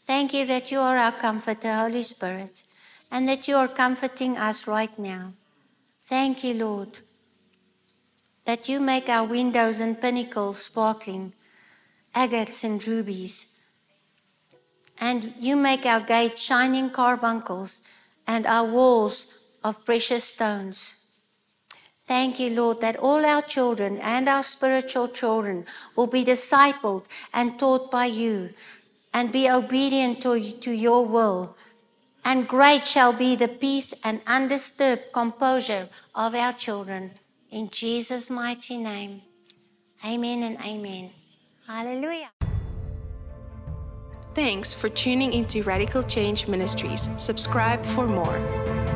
Thank 0.09 0.33
you 0.33 0.47
that 0.47 0.71
you 0.73 0.81
are 0.81 0.97
our 0.97 1.13
comforter, 1.13 1.75
Holy 1.75 2.03
Spirit, 2.03 2.65
and 3.11 3.29
that 3.29 3.47
you 3.47 3.57
are 3.57 3.69
comforting 3.69 4.39
us 4.39 4.67
right 4.67 4.99
now. 4.99 5.35
Thank 6.03 6.43
you, 6.43 6.55
Lord, 6.55 7.01
that 8.47 8.71
you 8.71 8.81
make 8.81 9.11
our 9.11 9.25
windows 9.25 9.81
and 9.81 10.01
pinnacles 10.01 10.63
sparkling 10.63 11.35
agates 12.15 12.65
and 12.65 12.81
rubies. 12.89 13.63
And 14.99 15.35
you 15.39 15.57
make 15.57 15.85
our 15.85 16.01
gates 16.01 16.43
shining 16.43 16.89
carbuncles 16.89 17.83
and 18.27 18.47
our 18.47 18.65
walls 18.65 19.59
of 19.63 19.85
precious 19.85 20.25
stones. 20.25 20.95
Thank 22.07 22.41
you, 22.41 22.49
Lord, 22.49 22.81
that 22.81 22.97
all 22.97 23.27
our 23.27 23.43
children 23.43 23.99
and 23.99 24.27
our 24.27 24.43
spiritual 24.43 25.09
children 25.09 25.67
will 25.95 26.07
be 26.07 26.25
discipled 26.25 27.05
and 27.35 27.59
taught 27.59 27.91
by 27.91 28.07
you 28.07 28.55
and 29.13 29.33
be 29.33 29.49
obedient 29.51 30.23
to, 30.23 30.41
to 30.61 30.71
your 30.71 31.07
will. 31.07 31.57
And 32.25 32.47
great 32.47 32.87
shall 32.87 33.13
be 33.13 33.37
the 33.37 33.49
peace 33.49 33.95
and 34.05 34.21
undisturbed 34.27 35.13
composure 35.13 35.89
of 36.15 36.35
our 36.35 36.53
children. 36.53 37.13
In 37.51 37.71
Jesus' 37.71 38.31
mighty 38.31 38.77
name. 38.77 39.23
Amen 40.05 40.43
and 40.43 40.59
amen. 40.65 41.11
Hallelujah. 41.67 42.31
Thanks 44.35 44.73
for 44.73 44.89
tuning 44.89 45.33
into 45.33 45.63
Radical 45.63 46.03
Change 46.03 46.47
Ministries. 46.47 47.09
Subscribe 47.17 47.85
for 47.85 48.07
more. 48.07 48.88